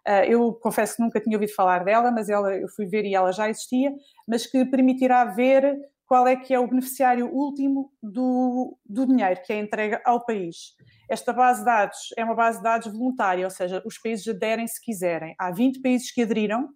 Uh, 0.07 0.25
eu 0.29 0.53
confesso 0.55 0.97
que 0.97 1.03
nunca 1.03 1.21
tinha 1.21 1.37
ouvido 1.37 1.53
falar 1.55 1.83
dela, 1.83 2.13
mas 2.13 2.29
ela, 2.29 2.55
eu 2.55 2.69
fui 2.69 2.87
ver 2.87 3.05
e 3.05 3.15
ela 3.15 3.33
já 3.33 3.49
existia, 3.49 3.93
mas 4.29 4.47
que 4.47 4.65
permitirá 4.65 5.25
ver 5.25 5.77
qual 6.07 6.29
é 6.29 6.37
que 6.37 6.55
é 6.55 6.61
o 6.61 6.69
beneficiário 6.69 7.27
último 7.27 7.91
do, 8.01 8.79
do 8.85 9.07
dinheiro 9.07 9.41
que 9.45 9.53
é 9.53 9.59
entregue 9.59 9.99
ao 10.05 10.25
país. 10.25 10.77
Esta 11.09 11.33
base 11.33 11.61
de 11.61 11.67
dados 11.67 11.99
é 12.17 12.25
uma 12.25 12.35
base 12.35 12.59
de 12.59 12.65
dados 12.65 12.93
voluntária, 12.93 13.45
ou 13.45 13.51
seja, 13.51 13.83
os 13.85 13.99
países 13.99 14.27
aderem 14.29 14.67
se 14.67 14.81
quiserem. 14.81 15.35
Há 15.39 15.51
20 15.51 15.81
países 15.81 16.13
que 16.13 16.23
aderiram, 16.23 16.69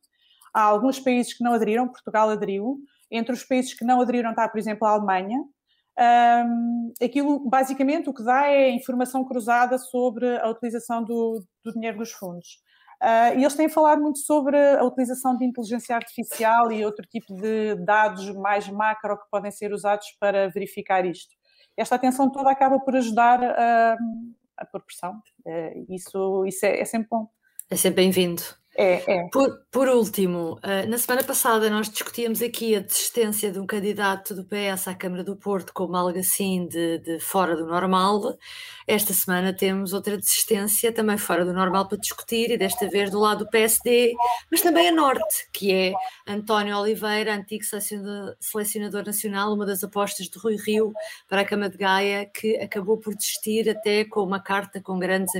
Há 0.52 0.62
alguns 0.62 0.98
países 0.98 1.34
que 1.34 1.44
não 1.44 1.52
aderiram, 1.52 1.88
Portugal 1.88 2.30
aderiu. 2.30 2.78
Entre 3.10 3.32
os 3.32 3.44
países 3.44 3.74
que 3.74 3.84
não 3.84 4.00
aderiram 4.00 4.30
está, 4.30 4.48
por 4.48 4.58
exemplo, 4.58 4.86
a 4.86 4.92
Alemanha. 4.92 5.38
Um, 5.98 6.92
aquilo, 7.02 7.40
basicamente, 7.48 8.08
o 8.08 8.14
que 8.14 8.22
dá 8.22 8.46
é 8.46 8.70
informação 8.70 9.24
cruzada 9.24 9.76
sobre 9.78 10.38
a 10.38 10.48
utilização 10.48 11.04
do, 11.04 11.44
do 11.64 11.72
dinheiro 11.72 11.98
dos 11.98 12.12
fundos. 12.12 12.58
Uh, 13.02 13.38
e 13.38 13.42
eles 13.42 13.54
têm 13.54 13.68
falado 13.68 14.02
muito 14.02 14.18
sobre 14.18 14.58
a 14.76 14.84
utilização 14.84 15.36
de 15.36 15.44
inteligência 15.44 15.96
artificial 15.96 16.70
e 16.70 16.84
outro 16.84 17.06
tipo 17.06 17.34
de 17.34 17.74
dados 17.76 18.28
mais 18.34 18.68
macro 18.68 19.16
que 19.16 19.24
podem 19.30 19.50
ser 19.50 19.72
usados 19.72 20.06
para 20.20 20.50
verificar 20.50 21.04
isto. 21.06 21.34
Esta 21.76 21.94
atenção 21.94 22.30
toda 22.30 22.50
acaba 22.50 22.78
por 22.78 22.94
ajudar 22.94 23.42
a, 23.42 23.96
a 24.58 24.66
pôr 24.66 24.82
pressão. 24.82 25.14
Uh, 25.46 25.86
isso 25.88 26.44
isso 26.46 26.66
é, 26.66 26.80
é 26.80 26.84
sempre 26.84 27.08
bom. 27.10 27.28
É 27.70 27.76
sempre 27.76 28.02
bem-vindo. 28.02 28.42
É, 28.82 29.04
é. 29.06 29.28
Por, 29.30 29.60
por 29.70 29.88
último, 29.90 30.58
uh, 30.64 30.88
na 30.88 30.96
semana 30.96 31.22
passada 31.22 31.68
nós 31.68 31.90
discutíamos 31.90 32.40
aqui 32.40 32.74
a 32.74 32.80
desistência 32.80 33.52
de 33.52 33.60
um 33.60 33.66
candidato 33.66 34.34
do 34.34 34.42
PS 34.42 34.88
à 34.88 34.94
Câmara 34.94 35.22
do 35.22 35.36
Porto 35.36 35.70
como 35.74 35.94
algo 35.94 36.18
assim 36.18 36.66
de, 36.66 36.98
de, 37.00 37.20
fora 37.20 37.54
do 37.54 37.66
normal. 37.66 38.38
Esta 38.86 39.12
semana 39.12 39.52
temos 39.52 39.92
outra 39.92 40.16
desistência 40.16 40.90
também 40.90 41.18
fora 41.18 41.44
do 41.44 41.52
normal 41.52 41.86
para 41.88 41.98
discutir, 41.98 42.50
e 42.50 42.56
desta 42.56 42.88
vez 42.88 43.10
do 43.10 43.20
lado 43.20 43.44
do 43.44 43.50
PSD, 43.50 44.14
mas 44.50 44.62
também 44.62 44.88
a 44.88 44.92
Norte, 44.92 45.46
que 45.52 45.72
é 45.74 45.92
António 46.26 46.78
Oliveira, 46.78 47.34
antigo 47.34 47.62
selecionador, 47.62 48.34
selecionador 48.40 49.04
nacional, 49.04 49.52
uma 49.52 49.66
das 49.66 49.84
apostas 49.84 50.26
de 50.26 50.38
Rui 50.38 50.56
Rio 50.56 50.90
para 51.28 51.42
a 51.42 51.44
Câmara 51.44 51.70
de 51.70 51.76
Gaia, 51.76 52.24
que 52.24 52.56
acabou 52.56 52.96
por 52.96 53.14
desistir 53.14 53.68
até 53.68 54.06
com 54.06 54.22
uma 54.22 54.40
carta 54.40 54.80
com 54.80 54.98
grandes, 54.98 55.34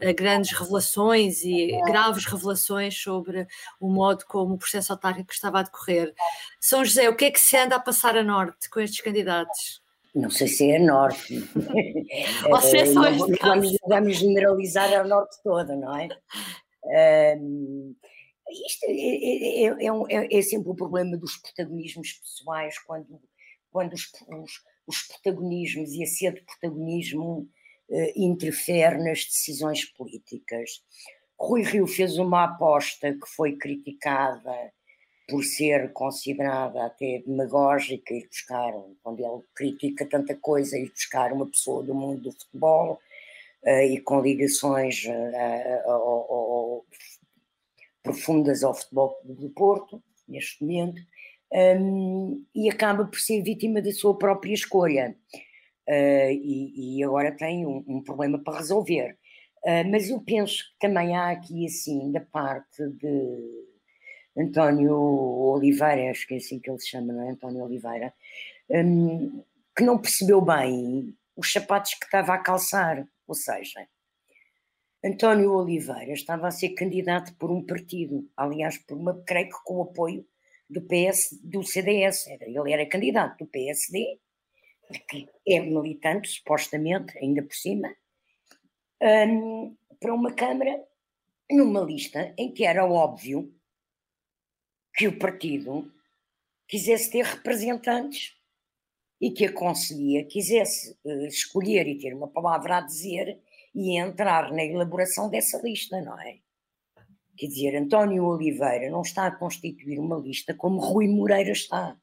eh, 0.00 0.12
grandes 0.12 0.52
revelações 0.52 1.44
e 1.44 1.80
graves 1.86 2.26
revelações 2.26 2.71
sobre 2.90 3.46
o 3.80 3.90
modo 3.90 4.24
como 4.26 4.54
o 4.54 4.58
processo 4.58 4.92
autárquico 4.92 5.32
estava 5.32 5.60
a 5.60 5.62
decorrer. 5.62 6.14
São 6.60 6.84
José, 6.84 7.08
o 7.08 7.16
que 7.16 7.26
é 7.26 7.30
que 7.30 7.40
se 7.40 7.56
anda 7.56 7.76
a 7.76 7.80
passar 7.80 8.16
a 8.16 8.22
norte 8.22 8.68
com 8.70 8.80
estes 8.80 9.00
candidatos? 9.00 9.82
Não 10.14 10.30
sei 10.30 10.46
se 10.46 10.70
é 10.70 10.76
a 10.76 10.80
norte. 10.80 11.34
Ou 12.50 12.60
se 12.60 12.76
é 12.76 12.86
só 12.86 13.06
este 13.06 13.38
vamos, 13.40 13.76
vamos 13.86 14.16
generalizar 14.16 14.92
a 14.92 15.04
norte 15.04 15.36
toda, 15.42 15.74
não 15.74 15.96
é? 15.96 16.08
Um, 17.38 17.94
isto 18.66 18.84
é, 18.84 18.92
é, 18.92 19.64
é, 19.64 19.86
é, 20.10 20.38
é, 20.38 20.42
sempre 20.42 20.70
o 20.70 20.74
problema 20.74 21.16
dos 21.16 21.36
protagonismos 21.38 22.12
pessoais, 22.14 22.78
quando, 22.80 23.20
quando 23.70 23.94
os, 23.94 24.10
os, 24.28 24.52
os 24.86 25.02
protagonismos 25.04 25.92
e 25.92 26.02
a 26.02 26.06
sede 26.06 26.40
de 26.40 26.46
protagonismo 26.46 27.48
uh, 27.88 28.12
interfere 28.14 28.98
nas 28.98 29.24
decisões 29.24 29.84
políticas. 29.86 30.82
Rui 31.42 31.62
Rio 31.62 31.88
fez 31.88 32.18
uma 32.18 32.44
aposta 32.44 33.12
que 33.12 33.26
foi 33.26 33.56
criticada 33.56 34.72
por 35.28 35.42
ser 35.42 35.92
considerada 35.92 36.84
até 36.86 37.20
demagógica, 37.26 38.14
ir 38.14 38.28
buscar, 38.28 38.72
quando 39.02 39.18
ele 39.18 39.42
critica 39.52 40.06
tanta 40.06 40.36
coisa, 40.36 40.78
ir 40.78 40.90
buscar 40.90 41.32
uma 41.32 41.46
pessoa 41.46 41.82
do 41.82 41.94
mundo 41.94 42.22
do 42.22 42.32
futebol 42.32 43.00
uh, 43.64 43.82
e 43.82 44.00
com 44.00 44.20
ligações 44.20 45.04
uh, 45.04 46.84
profundas 48.04 48.62
ao 48.62 48.74
futebol 48.74 49.18
do 49.24 49.50
Porto, 49.50 50.00
neste 50.28 50.62
momento, 50.62 51.02
um, 51.52 52.44
e 52.54 52.70
acaba 52.70 53.04
por 53.04 53.18
ser 53.18 53.42
vítima 53.42 53.82
da 53.82 53.90
sua 53.90 54.16
própria 54.16 54.54
escolha. 54.54 55.16
Uh, 55.88 56.30
e, 56.30 56.98
e, 56.98 57.04
agora 57.04 57.32
tem 57.32 57.66
um, 57.66 57.82
um 57.88 58.00
problema 58.00 58.38
para 58.38 58.58
resolver. 58.58 59.18
Uh, 59.64 59.88
mas 59.90 60.10
eu 60.10 60.20
penso 60.20 60.64
que 60.64 60.86
também 60.86 61.16
há 61.16 61.30
aqui, 61.30 61.66
assim, 61.66 62.10
da 62.10 62.20
parte 62.20 62.88
de 62.88 63.72
António 64.36 64.92
Oliveira, 64.92 66.10
acho 66.10 66.26
que 66.26 66.34
é 66.34 66.36
assim 66.38 66.58
que 66.58 66.70
ele 66.70 66.80
se 66.80 66.88
chama, 66.88 67.12
não 67.12 67.22
é? 67.22 67.30
António 67.30 67.62
Oliveira, 67.62 68.12
um, 68.70 69.42
que 69.76 69.84
não 69.84 69.98
percebeu 69.98 70.40
bem 70.40 71.14
os 71.36 71.52
sapatos 71.52 71.94
que 71.94 72.04
estava 72.04 72.34
a 72.34 72.38
calçar. 72.38 73.06
Ou 73.26 73.34
seja, 73.34 73.86
António 75.04 75.52
Oliveira 75.52 76.12
estava 76.12 76.48
a 76.48 76.50
ser 76.50 76.70
candidato 76.70 77.34
por 77.36 77.50
um 77.50 77.64
partido, 77.64 78.28
aliás, 78.36 78.78
por 78.78 78.96
uma, 78.96 79.22
creio 79.24 79.48
que 79.48 79.64
com 79.64 79.76
o 79.78 79.82
apoio 79.82 80.26
do 80.68 80.80
PS, 80.82 81.38
do 81.42 81.62
CDS. 81.62 82.26
Ele 82.40 82.72
era 82.72 82.86
candidato 82.86 83.38
do 83.38 83.46
PSD, 83.46 84.18
que 85.08 85.28
é 85.46 85.60
militante, 85.60 86.28
supostamente, 86.28 87.16
ainda 87.18 87.42
por 87.42 87.54
cima, 87.54 87.94
um, 89.02 89.76
para 89.98 90.14
uma 90.14 90.32
Câmara 90.32 90.84
numa 91.50 91.80
lista 91.80 92.32
em 92.38 92.52
que 92.52 92.64
era 92.64 92.86
óbvio 92.86 93.52
que 94.94 95.08
o 95.08 95.18
partido 95.18 95.92
quisesse 96.68 97.10
ter 97.10 97.24
representantes 97.24 98.34
e 99.20 99.30
que 99.30 99.46
a 99.46 99.52
Conselhia 99.52 100.24
quisesse 100.24 100.96
uh, 101.04 101.26
escolher 101.26 101.86
e 101.86 101.98
ter 101.98 102.14
uma 102.14 102.28
palavra 102.28 102.78
a 102.78 102.80
dizer 102.80 103.40
e 103.74 103.98
entrar 103.98 104.52
na 104.52 104.64
elaboração 104.64 105.28
dessa 105.28 105.60
lista, 105.62 106.00
não 106.00 106.18
é? 106.20 106.38
Quer 107.36 107.46
dizer, 107.46 107.76
António 107.76 108.24
Oliveira 108.24 108.90
não 108.90 109.02
está 109.02 109.26
a 109.26 109.34
constituir 109.34 109.98
uma 109.98 110.16
lista 110.16 110.54
como 110.54 110.80
Rui 110.80 111.08
Moreira 111.08 111.50
está. 111.50 111.98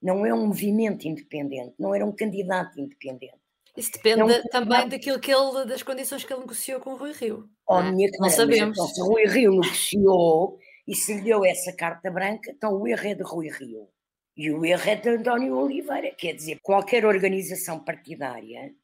Não 0.00 0.24
é 0.24 0.32
um 0.32 0.46
movimento 0.46 1.08
independente, 1.08 1.74
não 1.78 1.94
era 1.94 2.06
um 2.06 2.12
candidato 2.12 2.78
independente. 2.80 3.43
Isso 3.76 3.90
depende 3.92 4.20
é 4.20 4.24
um... 4.24 4.42
também 4.44 4.88
daquilo 4.88 5.18
que 5.18 5.32
ele, 5.32 5.64
das 5.66 5.82
condições 5.82 6.24
que 6.24 6.32
ele 6.32 6.40
negociou 6.40 6.80
com 6.80 6.92
o 6.92 6.96
Rui 6.96 7.12
Rio. 7.12 7.48
Oh, 7.66 7.82
não, 7.82 7.92
minha 7.92 8.08
não 8.18 8.30
sabemos. 8.30 8.78
Então, 8.78 8.88
se 8.88 9.02
o 9.02 9.06
Rui 9.06 9.26
Rio 9.26 9.50
negociou 9.52 10.58
e 10.86 10.94
se 10.94 11.14
lhe 11.14 11.22
deu 11.22 11.44
essa 11.44 11.72
carta 11.72 12.10
branca, 12.10 12.50
então 12.50 12.80
o 12.80 12.86
erro 12.86 13.06
é 13.06 13.14
de 13.14 13.22
Rui 13.22 13.48
Rio. 13.48 13.88
E 14.36 14.50
o 14.50 14.64
erro 14.64 14.88
é 14.88 14.96
de 14.96 15.08
António 15.08 15.56
Oliveira. 15.56 16.14
Quer 16.14 16.34
dizer, 16.34 16.58
qualquer 16.62 17.04
organização 17.04 17.82
partidária 17.82 18.74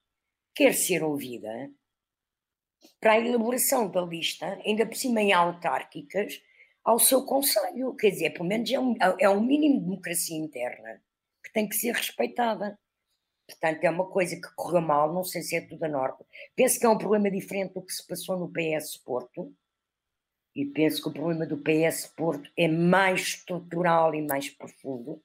quer 0.55 0.75
ser 0.75 1.03
ouvida 1.03 1.71
para 3.01 3.13
a 3.13 3.19
elaboração 3.19 3.91
da 3.91 4.01
lista, 4.01 4.59
ainda 4.65 4.87
por 4.87 4.97
cima 4.97 5.21
em 5.21 5.33
autárquicas, 5.33 6.41
ao 6.85 6.99
seu 6.99 7.25
conselho. 7.25 7.95
Quer 7.95 8.11
dizer, 8.11 8.31
pelo 8.31 8.49
menos 8.49 8.71
é 8.71 8.79
um, 8.79 8.95
é 9.19 9.29
um 9.29 9.41
mínimo 9.41 9.79
de 9.79 9.85
democracia 9.85 10.37
interna 10.37 11.03
que 11.45 11.53
tem 11.53 11.69
que 11.69 11.77
ser 11.77 11.95
respeitada. 11.95 12.79
Portanto, 13.51 13.85
é 13.85 13.91
uma 13.91 14.07
coisa 14.07 14.37
que 14.37 14.55
correu 14.55 14.81
mal, 14.81 15.13
não 15.13 15.25
sei 15.25 15.43
se 15.43 15.57
é 15.57 15.61
tudo 15.61 15.85
a 15.85 15.89
norte. 15.89 16.25
Penso 16.55 16.79
que 16.79 16.87
é 16.87 16.89
um 16.89 16.99
problema 16.99 17.31
diferente 17.31 17.75
do 17.75 17.83
que 17.83 17.93
se 17.93 18.07
passou 18.07 18.39
no 18.39 18.51
PS 18.51 18.97
Porto. 18.97 19.53
E 20.55 20.65
penso 20.67 21.03
que 21.03 21.09
o 21.09 21.13
problema 21.13 21.47
do 21.47 21.59
PS 21.59 22.07
Porto 22.17 22.51
é 22.57 22.67
mais 22.69 23.21
estrutural 23.21 24.15
e 24.15 24.23
mais 24.23 24.49
profundo. 24.51 25.23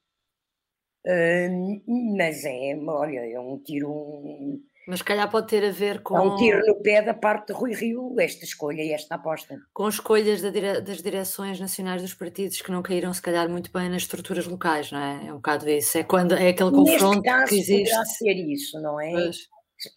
Uh, 1.05 2.15
mas 2.17 2.45
é, 2.45 2.75
olha, 2.75 3.19
é 3.19 3.39
um 3.39 3.59
tiro, 3.59 3.91
um, 3.91 4.63
Mas 4.87 5.01
calhar 5.01 5.29
pode 5.31 5.47
ter 5.47 5.65
a 5.65 5.71
ver 5.71 6.03
com. 6.03 6.15
É 6.15 6.21
um 6.21 6.35
tiro 6.35 6.61
no 6.65 6.75
pé 6.81 7.01
da 7.01 7.13
parte 7.13 7.47
de 7.47 7.53
Rui 7.53 7.73
Rio, 7.73 8.15
esta 8.19 8.45
escolha 8.45 8.83
e 8.83 8.91
esta 8.91 9.15
aposta. 9.15 9.59
Com 9.73 9.89
escolhas 9.89 10.41
da 10.41 10.51
dire... 10.51 10.79
das 10.79 11.01
direções 11.01 11.59
nacionais 11.59 12.03
dos 12.03 12.13
partidos 12.13 12.61
que 12.61 12.71
não 12.71 12.83
caíram, 12.83 13.11
se 13.11 13.21
calhar, 13.21 13.49
muito 13.49 13.71
bem 13.71 13.89
nas 13.89 14.03
estruturas 14.03 14.45
locais, 14.45 14.91
não 14.91 14.99
é? 14.99 15.27
É 15.27 15.33
um 15.33 15.37
bocado 15.37 15.67
isso. 15.67 15.97
É, 15.97 16.03
quando, 16.03 16.35
é 16.35 16.49
aquele 16.49 16.69
confronto 16.69 17.23
caso, 17.23 17.49
que 17.49 17.59
existe. 17.59 17.89
Poderá 17.89 18.05
ser 18.05 18.33
isso, 18.33 18.79
não 18.79 19.01
é? 19.01 19.11
Pois. 19.11 19.37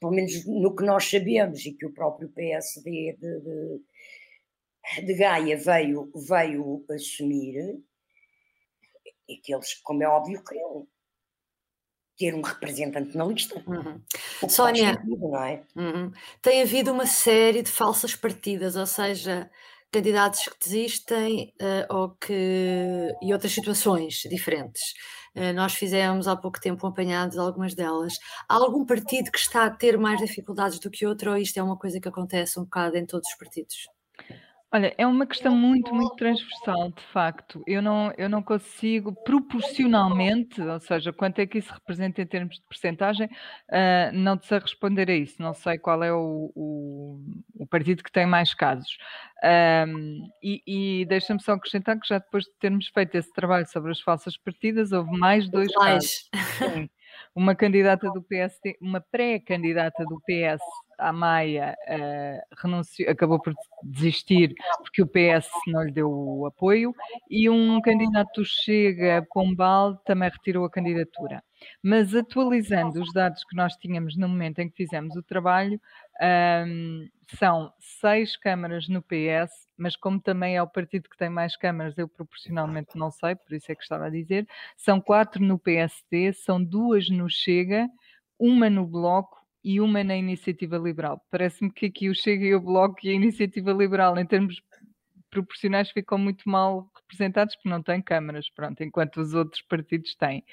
Pelo 0.00 0.12
menos 0.12 0.46
no 0.46 0.74
que 0.74 0.84
nós 0.84 1.04
sabemos 1.04 1.64
e 1.66 1.72
que 1.72 1.86
o 1.86 1.92
próprio 1.92 2.28
PSD 2.30 3.16
de, 3.20 3.40
de, 3.40 5.06
de 5.06 5.14
Gaia 5.14 5.56
veio, 5.56 6.10
veio 6.28 6.84
assumir, 6.90 7.78
e 9.28 9.36
que 9.36 9.54
eles, 9.54 9.74
como 9.82 10.02
é 10.02 10.08
óbvio, 10.08 10.42
queriam 10.42 10.86
ter 12.18 12.34
um 12.34 12.42
representante 12.42 13.16
na 13.16 13.24
lista. 13.24 13.62
Uhum. 13.66 14.00
Sónia, 14.48 14.94
sentido, 14.94 15.36
é? 15.36 15.62
uhum. 15.76 16.10
tem 16.42 16.62
havido 16.62 16.92
uma 16.92 17.06
série 17.06 17.62
de 17.62 17.70
falsas 17.70 18.14
partidas, 18.14 18.74
ou 18.74 18.86
seja, 18.86 19.48
candidatos 19.92 20.42
que 20.48 20.58
desistem 20.58 21.54
uh, 21.60 21.94
ou 21.94 22.10
que, 22.10 23.14
e 23.22 23.32
outras 23.32 23.52
situações 23.52 24.22
diferentes. 24.28 24.82
Uh, 25.34 25.52
nós 25.54 25.74
fizemos 25.74 26.26
há 26.26 26.36
pouco 26.36 26.60
tempo 26.60 26.84
um 26.86 26.90
apanhado 26.90 27.30
de 27.30 27.38
algumas 27.38 27.74
delas. 27.74 28.18
Há 28.48 28.56
algum 28.56 28.84
partido 28.84 29.30
que 29.30 29.38
está 29.38 29.64
a 29.64 29.70
ter 29.70 29.96
mais 29.96 30.18
dificuldades 30.18 30.80
do 30.80 30.90
que 30.90 31.06
outro 31.06 31.30
ou 31.30 31.36
isto 31.36 31.56
é 31.58 31.62
uma 31.62 31.78
coisa 31.78 32.00
que 32.00 32.08
acontece 32.08 32.58
um 32.58 32.64
bocado 32.64 32.96
em 32.96 33.06
todos 33.06 33.28
os 33.30 33.38
partidos? 33.38 33.76
Olha, 34.70 34.94
é 34.98 35.06
uma 35.06 35.26
questão 35.26 35.56
muito, 35.56 35.94
muito 35.94 36.14
transversal, 36.14 36.90
de 36.90 37.02
facto. 37.04 37.62
Eu 37.66 37.80
não, 37.80 38.12
eu 38.18 38.28
não 38.28 38.42
consigo 38.42 39.14
proporcionalmente, 39.24 40.60
ou 40.60 40.78
seja, 40.78 41.10
quanto 41.10 41.38
é 41.38 41.46
que 41.46 41.56
isso 41.56 41.72
representa 41.72 42.20
em 42.20 42.26
termos 42.26 42.56
de 42.56 42.62
percentagem, 42.68 43.28
uh, 43.28 44.12
não 44.12 44.36
te 44.36 44.46
sei 44.46 44.58
responder 44.58 45.08
a 45.08 45.14
isso. 45.14 45.40
Não 45.40 45.54
sei 45.54 45.78
qual 45.78 46.02
é 46.04 46.12
o, 46.12 46.52
o, 46.54 47.18
o 47.54 47.66
partido 47.66 48.04
que 48.04 48.12
tem 48.12 48.26
mais 48.26 48.52
casos. 48.52 48.98
Um, 49.42 50.28
e 50.42 50.62
e 50.66 51.06
deixa-me 51.06 51.40
só 51.40 51.52
acrescentar 51.52 51.98
que 51.98 52.06
já 52.06 52.18
depois 52.18 52.44
de 52.44 52.52
termos 52.60 52.88
feito 52.88 53.14
esse 53.14 53.32
trabalho 53.32 53.66
sobre 53.66 53.90
as 53.92 54.00
falsas 54.00 54.36
partidas, 54.36 54.92
houve 54.92 55.16
mais 55.16 55.48
dois 55.48 55.72
mais. 55.76 56.28
casos. 56.28 56.30
Sim. 56.58 56.90
Uma 57.38 57.54
candidata 57.54 58.10
do 58.10 58.20
PSD, 58.20 58.76
uma 58.80 59.00
pré-candidata 59.00 60.04
do 60.04 60.20
PS 60.22 60.60
à 60.98 61.12
Maia 61.12 61.76
uh, 61.86 62.56
renunciou, 62.60 63.08
acabou 63.08 63.40
por 63.40 63.54
desistir 63.80 64.52
porque 64.78 65.00
o 65.00 65.06
PS 65.06 65.48
não 65.68 65.84
lhe 65.84 65.92
deu 65.92 66.10
o 66.10 66.46
apoio 66.46 66.92
e 67.30 67.48
um 67.48 67.80
candidato 67.80 68.44
Chega, 68.44 69.24
Pombal, 69.32 69.98
também 69.98 70.28
retirou 70.28 70.64
a 70.64 70.70
candidatura. 70.70 71.40
Mas 71.80 72.12
atualizando 72.12 73.00
os 73.00 73.12
dados 73.12 73.44
que 73.44 73.54
nós 73.54 73.76
tínhamos 73.76 74.16
no 74.16 74.28
momento 74.28 74.58
em 74.58 74.68
que 74.68 74.76
fizemos 74.76 75.14
o 75.14 75.22
trabalho, 75.22 75.80
um, 76.66 77.06
são 77.36 77.72
seis 77.78 78.36
câmaras 78.36 78.88
no 78.88 79.02
PS, 79.02 79.50
mas 79.76 79.96
como 79.96 80.20
também 80.20 80.56
é 80.56 80.62
o 80.62 80.68
partido 80.68 81.08
que 81.08 81.16
tem 81.16 81.28
mais 81.28 81.56
câmaras, 81.56 81.96
eu 81.98 82.08
proporcionalmente 82.08 82.96
não 82.96 83.10
sei, 83.10 83.34
por 83.34 83.52
isso 83.52 83.70
é 83.70 83.74
que 83.74 83.82
estava 83.82 84.06
a 84.06 84.10
dizer, 84.10 84.46
são 84.76 85.00
quatro 85.00 85.42
no 85.42 85.58
PSD, 85.58 86.32
são 86.32 86.62
duas 86.62 87.08
no 87.10 87.28
Chega, 87.28 87.88
uma 88.38 88.70
no 88.70 88.86
Bloco 88.86 89.36
e 89.62 89.80
uma 89.80 90.02
na 90.02 90.16
Iniciativa 90.16 90.78
Liberal. 90.78 91.20
Parece-me 91.30 91.70
que 91.70 91.86
aqui 91.86 92.08
o 92.08 92.14
Chega 92.14 92.44
e 92.44 92.54
o 92.54 92.60
Bloco 92.60 92.98
e 93.04 93.10
a 93.10 93.14
Iniciativa 93.14 93.72
Liberal, 93.72 94.18
em 94.18 94.26
termos 94.26 94.62
proporcionais, 95.30 95.90
ficam 95.90 96.16
muito 96.16 96.48
mal 96.48 96.90
representados 96.96 97.54
porque 97.56 97.68
não 97.68 97.82
têm 97.82 98.00
câmaras, 98.00 98.48
pronto, 98.50 98.82
enquanto 98.82 99.20
os 99.20 99.34
outros 99.34 99.62
partidos 99.62 100.14
têm. 100.16 100.44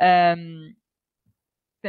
Um, 0.00 0.74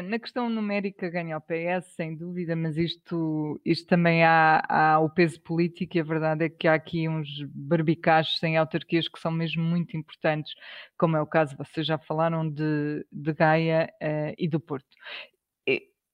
na 0.01 0.19
questão 0.19 0.49
numérica 0.49 1.09
ganha 1.09 1.37
o 1.37 1.41
PS, 1.41 1.95
sem 1.95 2.15
dúvida, 2.15 2.55
mas 2.55 2.77
isto, 2.77 3.59
isto 3.65 3.87
também 3.87 4.23
há, 4.23 4.63
há, 4.67 4.99
o 4.99 5.09
peso 5.09 5.39
político 5.41 5.97
e 5.97 5.99
a 5.99 6.03
verdade 6.03 6.45
é 6.45 6.49
que 6.49 6.67
há 6.67 6.73
aqui 6.73 7.07
uns 7.07 7.27
barbicachos 7.53 8.41
em 8.43 8.57
autarquias 8.57 9.07
que 9.07 9.19
são 9.19 9.31
mesmo 9.31 9.63
muito 9.63 9.95
importantes, 9.97 10.53
como 10.97 11.17
é 11.17 11.21
o 11.21 11.27
caso, 11.27 11.55
vocês 11.57 11.85
já 11.85 11.97
falaram 11.97 12.49
de, 12.49 13.05
de 13.11 13.33
Gaia 13.33 13.89
uh, 14.01 14.33
e 14.37 14.47
do 14.47 14.59
Porto. 14.59 14.95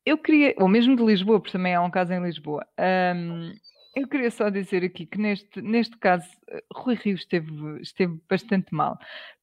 Eu 0.06 0.18
queria, 0.18 0.56
ou 0.58 0.68
mesmo 0.68 0.96
de 0.96 1.04
Lisboa, 1.04 1.40
porque 1.40 1.52
também 1.52 1.76
há 1.76 1.82
um 1.82 1.92
caso 1.92 2.12
em 2.12 2.24
Lisboa. 2.24 2.66
Um, 3.16 3.54
eu 3.96 4.08
queria 4.08 4.32
só 4.32 4.50
dizer 4.50 4.84
aqui 4.84 5.06
que 5.06 5.20
neste, 5.20 5.62
neste 5.62 5.98
caso 5.98 6.28
eh, 6.50 6.64
Rui 6.74 6.96
Rio 6.96 7.16
esteve, 7.16 7.82
esteve 7.82 8.20
bastante 8.28 8.74
mal, 8.74 8.98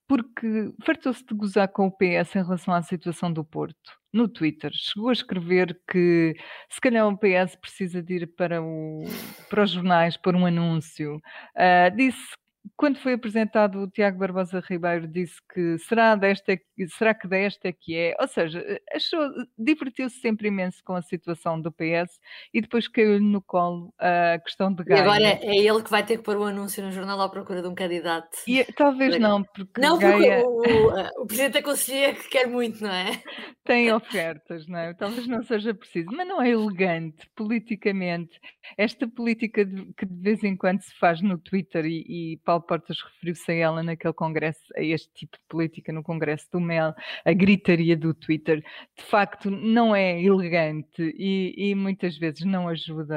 porque 0.09 0.73
fartou-se 0.83 1.25
de 1.25 1.35
gozar 1.35 1.69
com 1.69 1.87
o 1.87 1.93
PS 1.93 2.35
em 2.35 2.43
relação 2.43 2.73
à 2.73 2.83
situação 2.83 3.31
do 3.31 3.45
Porto. 3.45 3.93
No 4.11 4.27
Twitter, 4.27 4.71
chegou 4.73 5.11
a 5.11 5.13
escrever 5.13 5.79
que 5.87 6.35
se 6.71 6.81
calhar 6.81 7.07
o 7.07 7.17
PS 7.17 7.55
precisa 7.61 8.03
de 8.03 8.15
ir 8.15 8.27
para, 8.35 8.63
o, 8.63 9.05
para 9.51 9.65
os 9.65 9.71
jornais 9.71 10.17
por 10.17 10.35
um 10.35 10.47
anúncio. 10.47 11.17
Uh, 11.55 11.95
disse 11.95 12.35
quando 12.77 12.99
foi 12.99 13.15
apresentado, 13.15 13.83
o 13.83 13.91
Tiago 13.91 14.19
Barbosa 14.19 14.63
Ribeiro 14.67 15.07
disse 15.07 15.37
que 15.53 15.79
será, 15.79 16.15
desta, 16.15 16.59
será 16.97 17.15
que 17.15 17.29
desta 17.29 17.69
é 17.69 17.73
que 17.73 17.97
é? 17.97 18.17
Ou 18.21 18.29
seja, 18.29 18.65
achou, 18.93 19.29
divertiu-se 19.57 20.21
sempre 20.21 20.49
imenso 20.49 20.83
com 20.85 20.95
a 20.95 21.03
situação 21.03 21.61
do 21.61 21.73
PS 21.73 22.19
e 22.53 22.61
depois 22.61 22.89
caiu-lhe 22.89 23.25
no 23.25 23.43
colo 23.43 23.93
a 23.99 24.39
questão 24.39 24.73
de 24.73 24.85
Gaia. 24.85 24.99
E 24.99 25.03
agora 25.03 25.25
é 25.25 25.57
ele 25.57 25.83
que 25.83 25.91
vai 25.91 26.05
ter 26.05 26.19
que 26.19 26.23
pôr 26.23 26.37
o 26.37 26.43
um 26.43 26.47
anúncio 26.47 26.83
no 26.85 26.93
jornal 26.93 27.21
à 27.21 27.29
procura 27.29 27.63
de 27.63 27.69
um 27.69 27.75
candidato. 27.75 28.37
E, 28.47 28.65
talvez 28.73 29.19
não, 29.19 29.43
porque 29.43 29.81
Não, 29.81 29.99
Gaia... 29.99 30.43
porque 30.43 30.73
o, 30.73 31.23
o, 31.23 31.27
Presidente 31.27 31.55
da 31.55 31.63
Conselhia 31.63 32.15
que 32.15 32.29
quer 32.29 32.47
muito, 32.47 32.83
não 32.83 32.93
é? 32.93 33.23
Tem 33.65 33.93
ofertas, 33.93 34.67
não 34.67 34.79
é? 34.79 34.95
Talvez 34.95 35.27
não 35.27 35.43
seja 35.43 35.75
preciso, 35.75 36.09
mas 36.13 36.27
não 36.27 36.41
é 36.41 36.51
elegante 36.51 37.29
politicamente. 37.37 38.41
Esta 38.77 39.07
política 39.07 39.65
de, 39.65 39.93
que 39.95 40.07
de 40.07 40.23
vez 40.23 40.43
em 40.43 40.57
quando 40.57 40.81
se 40.81 40.95
faz 40.99 41.21
no 41.21 41.39
Twitter 41.39 41.85
e, 41.85 42.33
e 42.33 42.37
Paulo 42.59 42.63
Portas 42.63 43.01
referiu-se 43.01 43.51
a 43.51 43.55
ela 43.55 43.83
naquele 43.83 44.13
congresso, 44.13 44.61
a 44.77 44.83
este 44.83 45.11
tipo 45.15 45.37
de 45.37 45.45
política 45.49 45.93
no 45.93 46.03
congresso 46.03 46.47
do 46.53 46.61
MEL, 46.61 46.95
a 47.25 47.33
gritaria 47.33 47.97
do 47.97 48.13
Twitter, 48.13 48.63
de 48.97 49.05
facto 49.05 49.51
não 49.51 49.95
é 49.95 50.21
elegante 50.21 51.03
e, 51.17 51.55
e 51.57 51.75
muitas 51.75 52.17
vezes 52.17 52.45
não 52.45 52.69
ajuda 52.69 53.17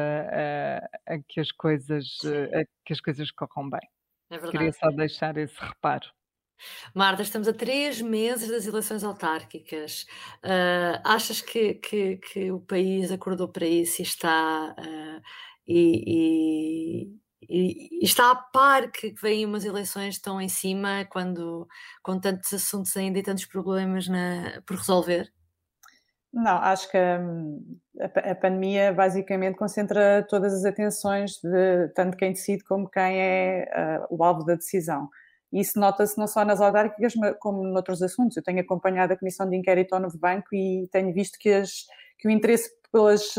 a, 1.08 1.14
a, 1.14 1.20
que 1.28 1.40
as 1.40 1.52
coisas, 1.52 2.20
a 2.54 2.66
que 2.86 2.94
as 2.94 3.02
coisas 3.02 3.32
corram 3.32 3.70
bem. 3.70 3.88
É 4.30 4.38
Queria 4.38 4.72
só 4.72 4.90
deixar 4.92 5.38
esse 5.38 5.60
reparo. 5.60 6.08
Marta, 6.94 7.24
estamos 7.24 7.48
a 7.48 7.54
três 7.54 8.00
meses 8.02 8.48
das 8.50 8.68
eleições 8.68 9.04
autárquicas. 9.04 10.06
Uh, 10.44 11.02
achas 11.04 11.42
que, 11.42 11.74
que, 11.74 12.18
que, 12.18 12.52
o 12.52 12.60
país 12.60 13.12
acordou 13.12 13.48
para 13.48 13.66
isso 13.66 14.02
e 14.02 14.04
está 14.04 14.76
uh, 14.78 15.22
e, 15.68 16.04
e, 17.08 17.22
está 18.02 18.32
a 18.32 18.36
par 18.36 18.92
que 18.92 19.14
vêm 19.22 19.46
umas 19.46 19.66
eleições 19.66 20.20
tão 20.20 20.40
em 20.40 20.48
cima 20.48 21.06
quando 21.10 21.68
com 22.02 22.20
tantos 22.20 22.54
assuntos 22.54 22.96
ainda 22.96 23.20
e 23.20 23.24
tantos 23.24 23.46
problemas 23.46 24.08
na, 24.08 24.62
por 24.66 24.78
resolver? 24.78 25.32
Não, 26.34 26.58
acho 26.58 26.90
que 26.90 26.98
hum, 26.98 27.78
a, 28.00 28.32
a, 28.32 28.36
pandemia 28.36 28.94
basicamente 28.94 29.58
concentra 29.58 30.26
todas 30.30 30.54
as 30.54 30.64
atenções 30.64 31.34
de 31.44 31.90
tanto 31.90 32.16
quem 32.16 32.32
decide 32.32 32.64
como 32.64 32.90
quem 32.90 33.20
é 33.20 34.08
uh, 34.10 34.16
o 34.16 34.24
alvo 34.24 34.46
da 34.46 34.56
decisão. 34.56 35.10
Isso 35.52 35.78
nota-se 35.78 36.18
não 36.18 36.28
só 36.28 36.46
nas 36.46 36.62
autárquicas, 36.62 37.14
como 37.40 37.64
noutros 37.64 38.02
assuntos. 38.02 38.38
Eu 38.38 38.44
tenho 38.44 38.62
acompanhado 38.62 39.12
a 39.12 39.18
Comissão 39.18 39.50
de 39.50 39.58
Inquérito 39.58 39.94
ao 39.94 40.00
Novo 40.00 40.18
Banco 40.18 40.48
e 40.54 40.88
tenho 40.90 41.14
visto 41.14 41.38
que, 41.38 41.50
as, 41.50 41.86
que 42.18 42.30
o 42.30 42.32
interesse 42.32 42.72
pelas, 42.92 43.34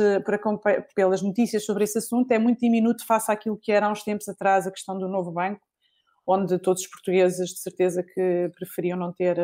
pelas 0.94 1.22
notícias 1.22 1.64
sobre 1.64 1.84
esse 1.84 1.98
assunto 1.98 2.30
é 2.32 2.38
muito 2.38 2.60
diminuto 2.60 3.06
face 3.06 3.30
àquilo 3.30 3.58
que 3.60 3.70
era 3.70 3.86
há 3.86 3.90
uns 3.90 4.02
tempos 4.02 4.28
atrás 4.28 4.66
a 4.66 4.70
questão 4.70 4.98
do 4.98 5.08
novo 5.08 5.30
banco, 5.30 5.60
onde 6.26 6.58
todos 6.58 6.82
os 6.82 6.88
portugueses 6.88 7.50
de 7.50 7.58
certeza 7.58 8.02
que 8.02 8.50
preferiam 8.56 8.98
não 8.98 9.12
ter 9.12 9.38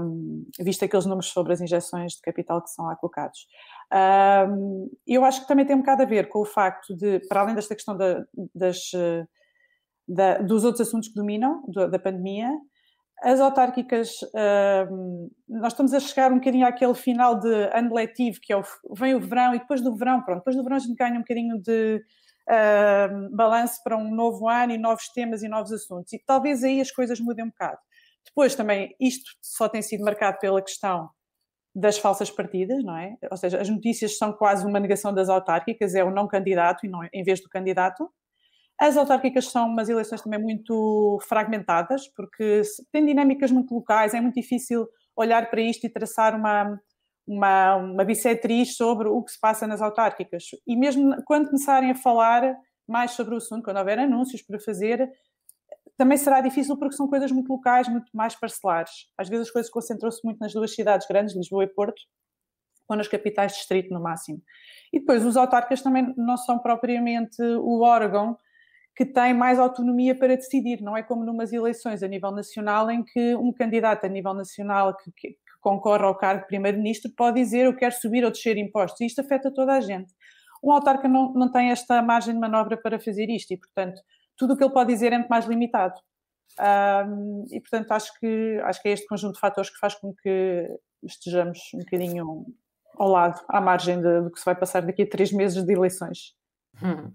um, 0.00 0.44
visto 0.60 0.84
aqueles 0.84 1.06
números 1.06 1.28
sobre 1.28 1.52
as 1.52 1.60
injeções 1.60 2.12
de 2.12 2.20
capital 2.22 2.62
que 2.62 2.70
são 2.70 2.86
lá 2.86 2.96
colocados. 2.96 3.46
Um, 3.92 4.90
eu 5.06 5.24
acho 5.24 5.42
que 5.42 5.48
também 5.48 5.66
tem 5.66 5.76
um 5.76 5.80
bocado 5.80 6.02
a 6.02 6.06
ver 6.06 6.28
com 6.28 6.40
o 6.40 6.44
facto 6.44 6.94
de, 6.96 7.20
para 7.28 7.40
além 7.40 7.54
desta 7.54 7.74
questão 7.74 7.96
da, 7.96 8.24
das 8.54 8.90
da, 10.08 10.38
dos 10.38 10.64
outros 10.64 10.86
assuntos 10.86 11.08
que 11.08 11.14
dominam, 11.14 11.62
do, 11.68 11.90
da 11.90 11.98
pandemia. 11.98 12.50
As 13.22 13.40
autárquicas, 13.40 14.20
uh, 14.22 15.30
nós 15.48 15.72
estamos 15.72 15.94
a 15.94 16.00
chegar 16.00 16.30
um 16.30 16.36
bocadinho 16.36 16.66
àquele 16.66 16.94
final 16.94 17.38
de 17.38 17.48
ano 17.72 17.94
letivo, 17.94 18.38
que 18.40 18.52
é 18.52 18.56
o, 18.56 18.62
vem 18.92 19.14
o 19.14 19.20
verão, 19.20 19.54
e 19.54 19.58
depois 19.58 19.80
do 19.80 19.96
verão, 19.96 20.22
pronto, 20.22 20.38
depois 20.38 20.54
do 20.54 20.62
verão 20.62 20.76
a 20.76 20.80
gente 20.80 20.94
ganha 20.94 21.14
um 21.14 21.20
bocadinho 21.20 21.60
de 21.60 22.02
uh, 22.48 23.36
balanço 23.36 23.82
para 23.82 23.96
um 23.96 24.14
novo 24.14 24.48
ano 24.48 24.72
e 24.72 24.78
novos 24.78 25.08
temas 25.08 25.42
e 25.42 25.48
novos 25.48 25.72
assuntos. 25.72 26.12
E 26.12 26.22
talvez 26.26 26.62
aí 26.62 26.80
as 26.80 26.90
coisas 26.90 27.18
mudem 27.20 27.44
um 27.44 27.48
bocado. 27.48 27.78
Depois 28.24 28.54
também, 28.54 28.94
isto 29.00 29.30
só 29.40 29.68
tem 29.68 29.80
sido 29.80 30.04
marcado 30.04 30.38
pela 30.38 30.60
questão 30.60 31.08
das 31.74 31.98
falsas 31.98 32.30
partidas, 32.30 32.82
não 32.82 32.96
é? 32.96 33.16
Ou 33.30 33.36
seja, 33.36 33.60
as 33.60 33.68
notícias 33.68 34.16
são 34.16 34.32
quase 34.32 34.66
uma 34.66 34.80
negação 34.80 35.12
das 35.12 35.28
autárquicas, 35.28 35.94
é 35.94 36.02
o 36.02 36.10
não 36.10 36.26
candidato 36.26 36.86
e 36.86 36.88
não, 36.88 37.00
em 37.12 37.22
vez 37.22 37.40
do 37.40 37.48
candidato. 37.48 38.10
As 38.78 38.96
autárquicas 38.96 39.50
são 39.50 39.68
umas 39.68 39.88
eleições 39.88 40.20
também 40.20 40.40
muito 40.40 41.18
fragmentadas, 41.26 42.08
porque 42.08 42.60
têm 42.92 43.06
dinâmicas 43.06 43.50
muito 43.50 43.74
locais, 43.74 44.12
é 44.12 44.20
muito 44.20 44.34
difícil 44.34 44.86
olhar 45.16 45.48
para 45.48 45.62
isto 45.62 45.86
e 45.86 45.90
traçar 45.90 46.34
uma, 46.34 46.78
uma, 47.26 47.76
uma 47.76 48.04
bissetriz 48.04 48.76
sobre 48.76 49.08
o 49.08 49.22
que 49.22 49.32
se 49.32 49.40
passa 49.40 49.66
nas 49.66 49.80
autárquicas. 49.80 50.44
E 50.66 50.76
mesmo 50.76 51.16
quando 51.24 51.46
começarem 51.46 51.90
a 51.90 51.94
falar 51.94 52.54
mais 52.86 53.12
sobre 53.12 53.34
o 53.34 53.38
assunto, 53.38 53.64
quando 53.64 53.78
houver 53.78 53.98
anúncios 53.98 54.42
para 54.42 54.60
fazer, 54.60 55.10
também 55.96 56.18
será 56.18 56.42
difícil 56.42 56.76
porque 56.76 56.94
são 56.94 57.08
coisas 57.08 57.32
muito 57.32 57.48
locais, 57.48 57.88
muito 57.88 58.14
mais 58.14 58.34
parcelares. 58.34 59.06
Às 59.16 59.28
vezes 59.28 59.46
as 59.46 59.52
coisas 59.52 59.70
concentram-se 59.70 60.20
muito 60.22 60.38
nas 60.38 60.52
duas 60.52 60.74
cidades 60.74 61.06
grandes, 61.08 61.34
Lisboa 61.34 61.64
e 61.64 61.68
Porto, 61.68 62.02
ou 62.88 62.96
nas 62.96 63.08
capitais 63.08 63.52
de 63.52 63.58
distrito 63.58 63.92
no 63.92 64.00
máximo. 64.00 64.40
E 64.92 65.00
depois 65.00 65.24
os 65.24 65.36
autarcas 65.36 65.82
também 65.82 66.14
não 66.16 66.36
são 66.36 66.58
propriamente 66.58 67.42
o 67.42 67.80
órgão 67.80 68.36
que 68.96 69.04
tem 69.04 69.34
mais 69.34 69.58
autonomia 69.58 70.14
para 70.14 70.36
decidir, 70.36 70.80
não 70.80 70.96
é 70.96 71.02
como 71.02 71.22
numas 71.22 71.52
eleições 71.52 72.02
a 72.02 72.08
nível 72.08 72.30
nacional 72.30 72.90
em 72.90 73.04
que 73.04 73.36
um 73.36 73.52
candidato 73.52 74.06
a 74.06 74.08
nível 74.08 74.32
nacional 74.32 74.96
que, 74.96 75.12
que, 75.14 75.36
concorre 75.60 76.04
ao 76.04 76.16
cargo 76.16 76.42
de 76.42 76.46
primeiro-ministro 76.46 77.10
pode 77.16 77.42
dizer 77.42 77.66
eu 77.66 77.74
quero 77.74 77.92
subir 77.92 78.24
ou 78.24 78.30
descer 78.30 78.56
impostos, 78.56 79.00
e 79.00 79.06
isto 79.06 79.20
afeta 79.20 79.52
toda 79.52 79.72
a 79.74 79.80
gente. 79.80 80.14
Um 80.62 80.70
autarca 80.72 81.08
não, 81.08 81.32
não 81.34 81.50
tem 81.50 81.70
esta 81.70 82.00
margem 82.00 82.34
de 82.34 82.40
manobra 82.40 82.76
para 82.76 82.98
fazer 83.00 83.28
isto 83.28 83.52
e, 83.52 83.56
portanto, 83.56 84.00
tudo 84.36 84.54
o 84.54 84.56
que 84.56 84.62
ele 84.62 84.72
pode 84.72 84.92
dizer 84.92 85.12
é 85.12 85.18
muito 85.18 85.28
mais 85.28 85.44
limitado. 85.44 86.00
Um, 86.58 87.44
e, 87.50 87.60
portanto, 87.60 87.90
acho 87.90 88.18
que, 88.18 88.60
acho 88.62 88.80
que 88.80 88.88
é 88.88 88.92
este 88.92 89.06
conjunto 89.06 89.34
de 89.34 89.40
fatores 89.40 89.68
que 89.68 89.78
faz 89.78 89.94
com 89.96 90.14
que 90.14 90.68
estejamos 91.02 91.58
um 91.74 91.78
bocadinho 91.78 92.46
ao 92.96 93.08
lado, 93.08 93.44
à 93.48 93.60
margem 93.60 94.00
do 94.00 94.30
que 94.30 94.38
se 94.38 94.44
vai 94.44 94.54
passar 94.54 94.82
daqui 94.82 95.02
a 95.02 95.08
três 95.08 95.32
meses 95.32 95.62
de 95.62 95.72
eleições. 95.72 96.34
Hum, 96.82 97.12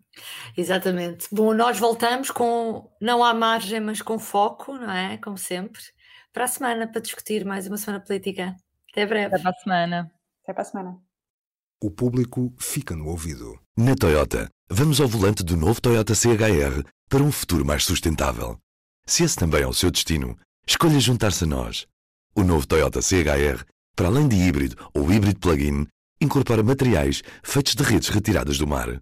exatamente. 0.57 1.27
Bom, 1.31 1.53
nós 1.53 1.77
voltamos 1.77 2.31
com, 2.31 2.91
não 2.99 3.23
à 3.23 3.33
margem, 3.33 3.79
mas 3.79 4.01
com 4.01 4.17
foco, 4.17 4.73
não 4.73 4.91
é? 4.91 5.17
Como 5.17 5.37
sempre, 5.37 5.81
para 6.33 6.45
a 6.45 6.47
semana, 6.47 6.87
para 6.87 7.01
discutir 7.01 7.45
mais 7.45 7.67
uma 7.67 7.77
semana 7.77 8.03
política. 8.03 8.55
Até 8.91 9.05
breve. 9.05 9.27
Até 9.27 9.39
para 9.39 9.51
a 9.51 9.53
semana. 9.53 10.11
Até 10.43 10.53
para 10.53 10.61
a 10.61 10.65
semana. 10.65 10.99
O 11.83 11.89
público 11.89 12.53
fica 12.59 12.95
no 12.95 13.07
ouvido. 13.07 13.59
Na 13.77 13.95
Toyota, 13.95 14.49
vamos 14.69 15.01
ao 15.01 15.07
volante 15.07 15.43
do 15.43 15.57
novo 15.57 15.81
Toyota 15.81 16.13
CHR 16.13 16.83
para 17.09 17.23
um 17.23 17.31
futuro 17.31 17.65
mais 17.65 17.83
sustentável. 17.83 18.57
Se 19.05 19.23
esse 19.23 19.35
também 19.35 19.63
é 19.63 19.67
o 19.67 19.73
seu 19.73 19.89
destino, 19.89 20.37
escolha 20.67 20.99
juntar-se 20.99 21.43
a 21.43 21.47
nós. 21.47 21.87
O 22.35 22.43
novo 22.43 22.67
Toyota 22.67 23.01
CHR, 23.01 23.65
para 23.95 24.07
além 24.07 24.27
de 24.27 24.35
híbrido 24.35 24.89
ou 24.93 25.11
híbrido 25.11 25.39
plug-in, 25.39 25.87
incorpora 26.21 26.61
materiais 26.61 27.23
feitos 27.43 27.73
de 27.73 27.83
redes 27.83 28.09
retiradas 28.09 28.57
do 28.57 28.67
mar. 28.67 29.01